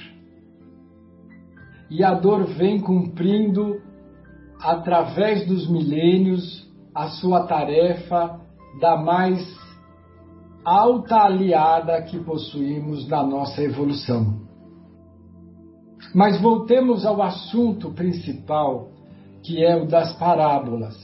[1.87, 3.79] E a dor vem cumprindo,
[4.59, 8.41] através dos milênios, a sua tarefa
[8.81, 9.62] da mais
[10.65, 14.41] alta aliada que possuímos na nossa evolução.
[16.13, 18.89] Mas voltemos ao assunto principal,
[19.43, 20.95] que é o das parábolas.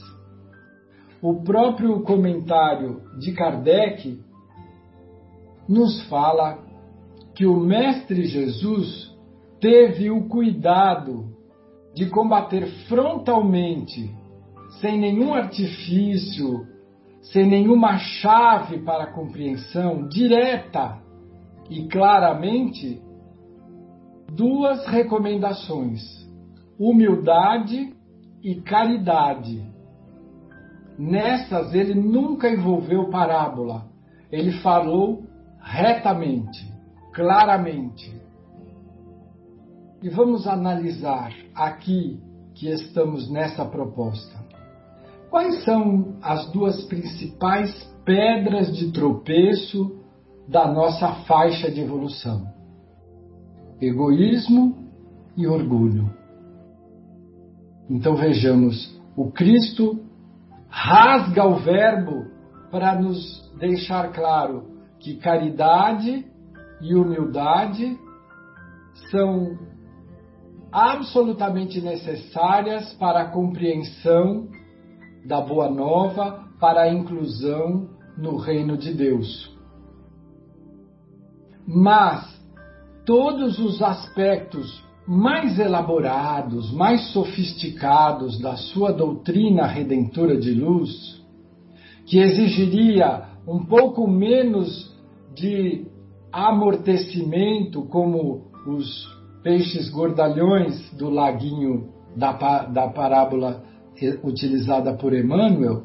[1.22, 4.18] O próprio comentário de Kardec
[5.68, 6.58] nos fala
[7.34, 9.10] que o Mestre Jesus
[9.60, 11.28] teve o cuidado
[11.94, 14.10] de combater frontalmente
[14.80, 16.66] sem nenhum artifício,
[17.22, 20.98] sem nenhuma chave para a compreensão direta
[21.68, 23.00] e claramente,
[24.28, 26.00] duas recomendações:
[26.78, 27.94] humildade
[28.42, 29.62] e caridade.
[30.98, 33.86] Nessas ele nunca envolveu parábola,
[34.30, 35.24] ele falou
[35.60, 36.70] retamente,
[37.12, 38.20] claramente.
[40.02, 42.20] E vamos analisar aqui
[42.54, 44.39] que estamos nessa proposta.
[45.30, 47.72] Quais são as duas principais
[48.04, 49.96] pedras de tropeço
[50.48, 52.48] da nossa faixa de evolução?
[53.80, 54.76] Egoísmo
[55.36, 56.12] e orgulho.
[57.88, 60.00] Então vejamos, o Cristo
[60.68, 62.26] rasga o verbo
[62.72, 64.64] para nos deixar claro
[64.98, 66.26] que caridade
[66.80, 67.96] e humildade
[69.12, 69.56] são
[70.72, 74.48] absolutamente necessárias para a compreensão
[75.24, 79.56] da Boa Nova para a inclusão no reino de Deus.
[81.66, 82.40] Mas
[83.04, 91.20] todos os aspectos mais elaborados, mais sofisticados da sua doutrina redentora de luz,
[92.06, 94.94] que exigiria um pouco menos
[95.34, 95.86] de
[96.32, 99.08] amortecimento, como os
[99.42, 102.32] peixes gordalhões do laguinho da,
[102.66, 103.64] da parábola
[104.22, 105.84] utilizada por Emmanuel,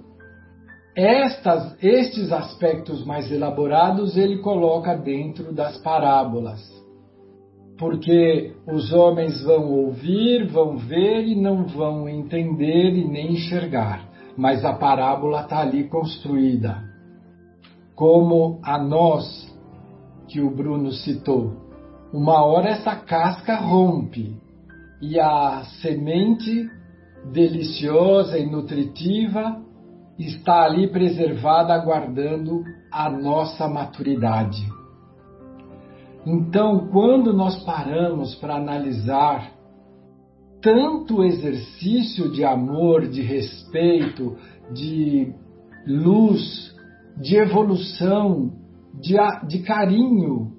[0.96, 6.62] estas, estes aspectos mais elaborados ele coloca dentro das parábolas.
[7.78, 14.10] Porque os homens vão ouvir, vão ver e não vão entender e nem enxergar.
[14.38, 16.82] Mas a parábola está ali construída.
[17.94, 19.54] Como a nós,
[20.30, 21.54] que o Bruno citou.
[22.14, 24.38] Uma hora essa casca rompe
[25.02, 26.70] e a semente
[27.32, 29.62] deliciosa e nutritiva,
[30.18, 34.66] está ali preservada, aguardando a nossa maturidade.
[36.26, 39.52] Então, quando nós paramos para analisar
[40.62, 44.36] tanto exercício de amor, de respeito,
[44.74, 45.32] de
[45.86, 46.76] luz,
[47.18, 48.52] de evolução,
[49.00, 49.16] de,
[49.48, 50.54] de carinho,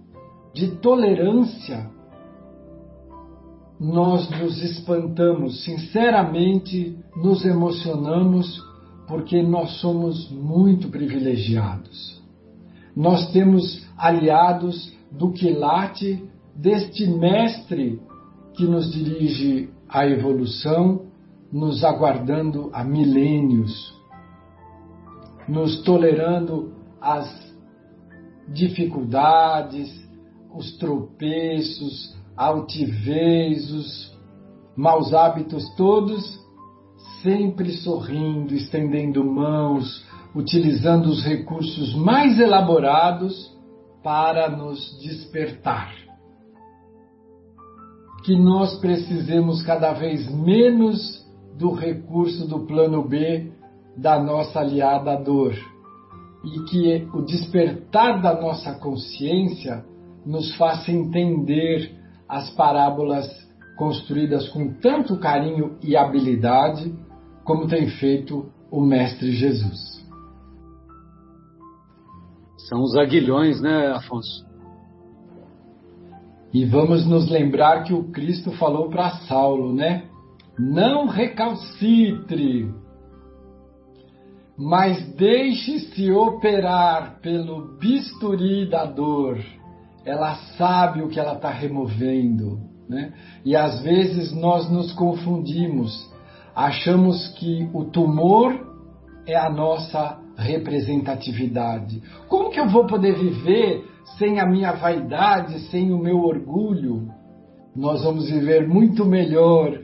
[0.55, 1.91] de tolerância,
[3.79, 8.65] nós nos espantamos, sinceramente nos emocionamos,
[9.07, 12.23] porque nós somos muito privilegiados.
[12.95, 16.25] Nós temos aliados do quilate
[16.55, 18.01] deste mestre
[18.55, 21.03] que nos dirige à evolução,
[21.53, 23.95] nos aguardando há milênios,
[25.47, 27.55] nos tolerando as
[28.49, 29.89] dificuldades,
[30.53, 34.17] os tropeços, altivez, os
[34.77, 36.39] maus hábitos todos,
[37.23, 43.57] sempre sorrindo, estendendo mãos, utilizando os recursos mais elaborados
[44.03, 45.93] para nos despertar.
[48.25, 51.25] Que nós precisemos cada vez menos
[51.57, 53.51] do recurso do plano B
[53.97, 55.55] da nossa aliada dor
[56.45, 59.85] e que o despertar da nossa consciência
[60.25, 61.96] nos faça entender
[62.29, 63.27] as parábolas
[63.77, 66.95] construídas com tanto carinho e habilidade,
[67.45, 70.05] como tem feito o Mestre Jesus.
[72.69, 74.45] São os aguilhões, né, Afonso?
[76.53, 80.09] E vamos nos lembrar que o Cristo falou para Saulo, né?
[80.59, 82.73] Não recalcitre,
[84.57, 89.39] mas deixe-se operar pelo bisturi da dor
[90.07, 92.61] ela sabe o que ela está removendo.
[92.89, 93.13] Né?
[93.45, 96.09] E às vezes nós nos confundimos,
[96.55, 98.55] achamos que o tumor
[99.27, 102.01] é a nossa representatividade.
[102.29, 103.85] Como que eu vou poder viver
[104.17, 107.09] sem a minha vaidade, sem o meu orgulho?
[107.75, 109.81] Nós vamos viver muito melhor,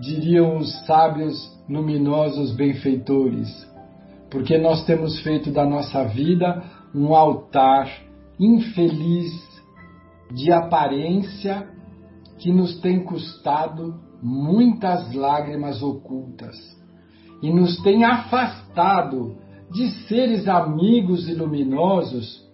[0.00, 1.36] diriam os sábios
[1.68, 3.48] luminosos benfeitores,
[4.28, 7.88] porque nós temos feito da nossa vida um altar
[8.38, 9.49] infeliz
[10.32, 11.68] de aparência
[12.38, 16.56] que nos tem custado muitas lágrimas ocultas
[17.42, 19.36] e nos tem afastado
[19.72, 22.46] de seres amigos e luminosos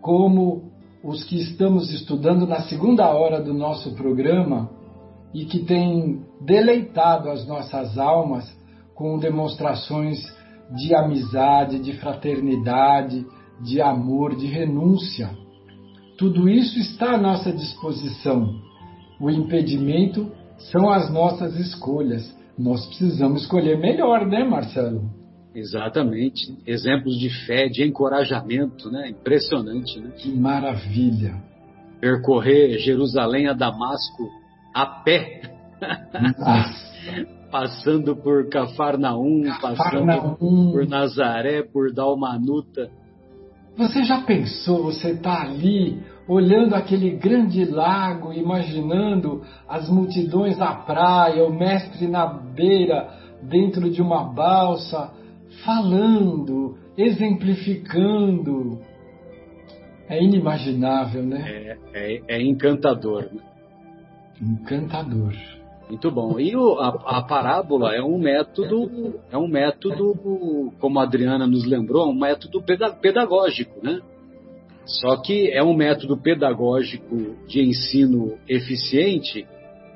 [0.00, 0.72] como
[1.02, 4.70] os que estamos estudando na segunda hora do nosso programa
[5.32, 8.44] e que têm deleitado as nossas almas
[8.94, 10.18] com demonstrações
[10.70, 13.26] de amizade, de fraternidade,
[13.60, 15.43] de amor, de renúncia.
[16.16, 18.54] Tudo isso está à nossa disposição.
[19.20, 20.30] O impedimento
[20.70, 22.32] são as nossas escolhas.
[22.58, 25.10] Nós precisamos escolher melhor, né, Marcelo?
[25.54, 26.56] Exatamente.
[26.66, 29.08] Exemplos de fé, de encorajamento, né?
[29.08, 30.10] Impressionante, né?
[30.16, 31.34] Que maravilha.
[32.00, 34.28] Percorrer Jerusalém a Damasco
[34.74, 35.42] a pé.
[37.50, 40.36] passando por Cafarnaum, Cafarnaum, passando
[40.72, 42.90] por Nazaré, por Dalmanuta
[43.76, 51.44] você já pensou, você está ali olhando aquele grande lago, imaginando as multidões à praia,
[51.44, 53.08] o mestre na beira,
[53.42, 55.12] dentro de uma balsa,
[55.64, 58.80] falando, exemplificando.
[60.08, 61.44] É inimaginável, né?
[61.46, 63.28] É, é, é encantador.
[64.40, 65.34] Encantador.
[65.88, 66.40] Muito bom.
[66.40, 71.64] E o, a, a, parábola é um método, é um método, como a Adriana nos
[71.66, 72.62] lembrou, um método
[73.00, 74.00] pedagógico, né?
[74.86, 79.46] Só que é um método pedagógico de ensino eficiente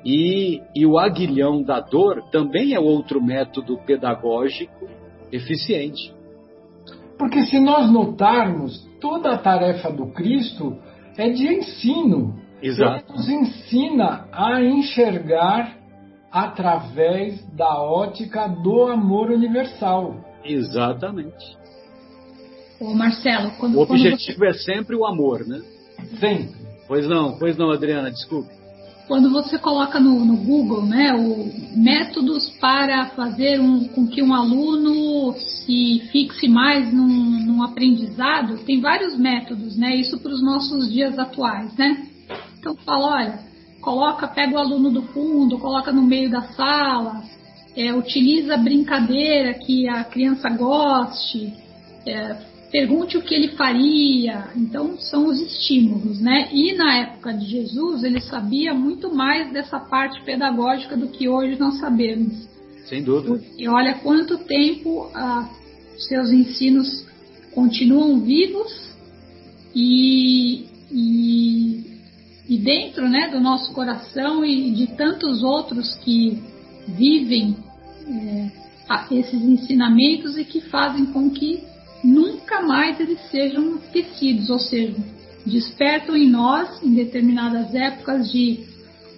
[0.03, 4.87] e, e o aguilhão da dor também é outro método pedagógico
[5.31, 6.13] eficiente.
[7.17, 10.77] Porque se nós notarmos, toda a tarefa do Cristo
[11.17, 12.39] é de ensino.
[12.61, 13.05] Exato.
[13.09, 15.78] Ele nos ensina a enxergar
[16.31, 20.15] através da ótica do amor universal.
[20.43, 21.57] Exatamente.
[22.79, 24.71] Ô Marcelo, quando, o objetivo quando você...
[24.71, 25.61] é sempre o amor, né?
[26.19, 26.55] Sempre.
[26.87, 28.49] Pois não, pois não, Adriana, desculpe.
[29.07, 34.33] Quando você coloca no, no Google, né, o métodos para fazer um, com que um
[34.33, 39.95] aluno se fixe mais num, num aprendizado, tem vários métodos, né?
[39.95, 42.07] Isso para os nossos dias atuais, né?
[42.59, 43.39] Então fala, olha,
[43.81, 47.23] coloca, pega o aluno do fundo, coloca no meio da sala,
[47.75, 51.53] é, utiliza brincadeira que a criança goste,
[52.05, 52.35] é,
[52.71, 54.49] pergunte o que ele faria.
[54.55, 56.49] Então, são os estímulos, né?
[56.51, 61.57] E na época de Jesus, ele sabia muito mais dessa parte pedagógica do que hoje
[61.59, 62.47] nós sabemos.
[62.85, 63.41] Sem dúvida.
[63.57, 65.47] E olha quanto tempo ah,
[65.97, 67.05] seus ensinos
[67.53, 68.89] continuam vivos
[69.75, 71.88] e, e
[72.49, 76.41] e dentro né, do nosso coração e de tantos outros que
[76.87, 77.55] vivem
[78.07, 78.49] é,
[79.11, 81.63] esses ensinamentos e que fazem com que
[82.03, 84.95] nunca mais eles sejam esquecidos, ou seja,
[85.45, 88.67] despertam em nós, em determinadas épocas de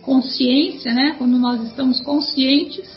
[0.02, 1.16] consciência, né?
[1.18, 2.90] Quando nós estamos conscientes,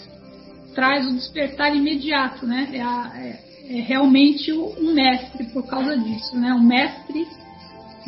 [0.74, 2.70] traz o despertar imediato, né?
[2.72, 6.52] É, a, é, é realmente um mestre por causa disso, né?
[6.54, 7.24] Um mestre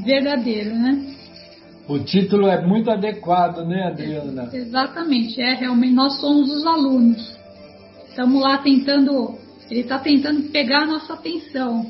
[0.05, 1.16] verdadeiro, né?
[1.89, 4.51] O título é muito adequado, né, Adriana?
[4.53, 7.37] Exatamente, é realmente nós somos os alunos.
[8.09, 9.37] Estamos lá tentando,
[9.71, 11.87] ele está tentando pegar a nossa atenção.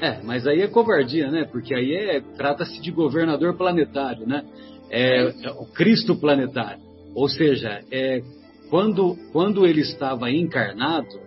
[0.00, 1.44] É, mas aí é covardia, né?
[1.44, 4.42] Porque aí é trata-se de governador planetário, né?
[4.90, 6.82] É, é o Cristo planetário.
[7.14, 8.22] Ou seja, é
[8.70, 11.20] quando quando ele estava encarnado,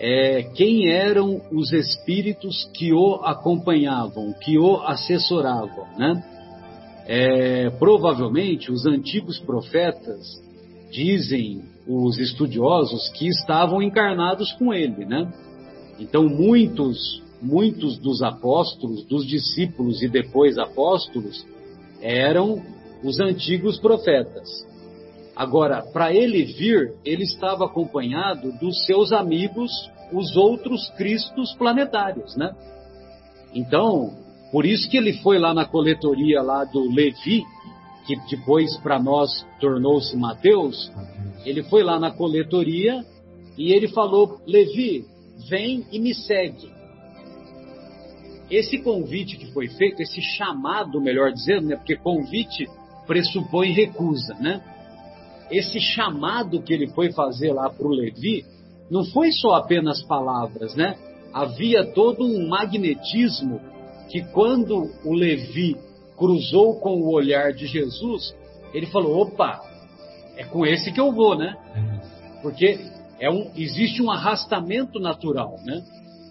[0.00, 6.37] é, quem eram os espíritos que o acompanhavam, que o assessoravam, né?
[7.10, 10.26] É, provavelmente os antigos profetas
[10.92, 15.32] dizem os estudiosos que estavam encarnados com ele, né?
[15.98, 21.46] Então muitos muitos dos apóstolos, dos discípulos e depois apóstolos
[22.00, 22.62] eram
[23.02, 24.66] os antigos profetas.
[25.34, 29.70] Agora, para ele vir, ele estava acompanhado dos seus amigos,
[30.12, 32.52] os outros cristos planetários, né?
[33.54, 34.16] Então,
[34.50, 37.44] por isso que ele foi lá na coletoria lá do Levi,
[38.06, 40.90] que depois para nós tornou-se Mateus,
[41.44, 43.04] ele foi lá na coletoria
[43.56, 45.04] e ele falou: Levi,
[45.48, 46.72] vem e me segue.
[48.50, 52.66] Esse convite que foi feito, esse chamado, melhor dizendo, né, porque convite
[53.06, 54.62] pressupõe recusa, né?
[55.50, 58.44] Esse chamado que ele foi fazer lá para o Levi
[58.90, 60.96] não foi só apenas palavras, né?
[61.32, 63.60] Havia todo um magnetismo
[64.08, 65.76] que quando o Levi
[66.16, 68.34] cruzou com o olhar de Jesus,
[68.74, 69.60] ele falou: opa,
[70.36, 71.56] é com esse que eu vou, né?
[72.42, 72.78] Porque
[73.20, 75.82] é um, existe um arrastamento natural, né?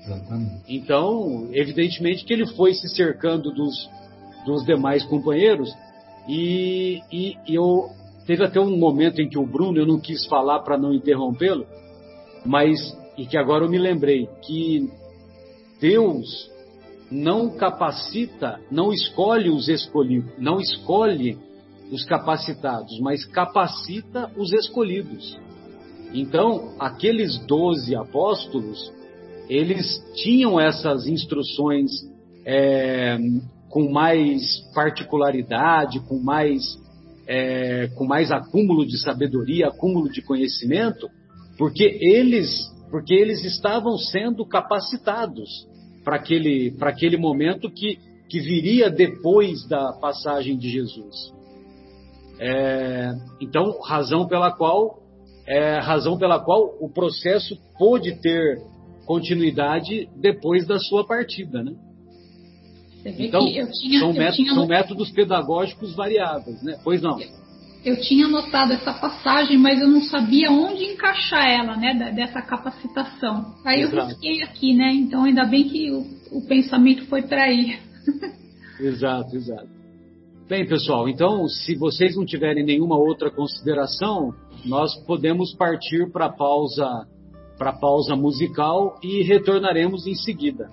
[0.06, 0.64] Exatamente.
[0.68, 3.90] Então, evidentemente que ele foi se cercando dos,
[4.46, 5.70] dos demais companheiros
[6.28, 7.90] e, e, e eu
[8.26, 11.66] teve até um momento em que o Bruno, eu não quis falar para não interrompê-lo,
[12.46, 12.78] mas
[13.18, 14.90] e que agora eu me lembrei que
[15.82, 16.50] Deus
[17.10, 21.38] não capacita, não escolhe os escolhidos, não escolhe
[21.92, 25.40] os capacitados, mas capacita os escolhidos.
[26.14, 28.92] Então, aqueles doze apóstolos,
[29.50, 31.92] eles tinham essas instruções
[32.46, 33.18] é,
[33.70, 36.78] com mais particularidade, com mais,
[37.26, 41.10] é, com mais acúmulo de sabedoria, acúmulo de conhecimento,
[41.58, 42.50] porque eles,
[42.90, 45.68] porque eles estavam sendo capacitados
[46.08, 48.00] para aquele, aquele momento que,
[48.30, 51.34] que viria depois da passagem de Jesus.
[52.40, 55.00] É, então, razão pela qual
[55.46, 58.58] é, razão pela qual o processo pôde ter
[59.06, 61.74] continuidade depois da sua partida, né?
[63.04, 64.54] Então, tinha, são, métodos, tinha...
[64.54, 66.80] são métodos pedagógicos variáveis, né?
[66.86, 67.18] Pois não
[67.88, 73.56] eu tinha anotado essa passagem, mas eu não sabia onde encaixar ela, né, dessa capacitação.
[73.64, 73.98] Aí Exato.
[73.98, 74.92] eu risquei aqui, né?
[74.94, 77.80] Então ainda bem que o, o pensamento foi para aí.
[78.82, 79.70] exato, exato.
[80.50, 84.34] Bem, pessoal, então se vocês não tiverem nenhuma outra consideração,
[84.66, 87.08] nós podemos partir para pausa
[87.58, 90.70] para pausa musical e retornaremos em seguida.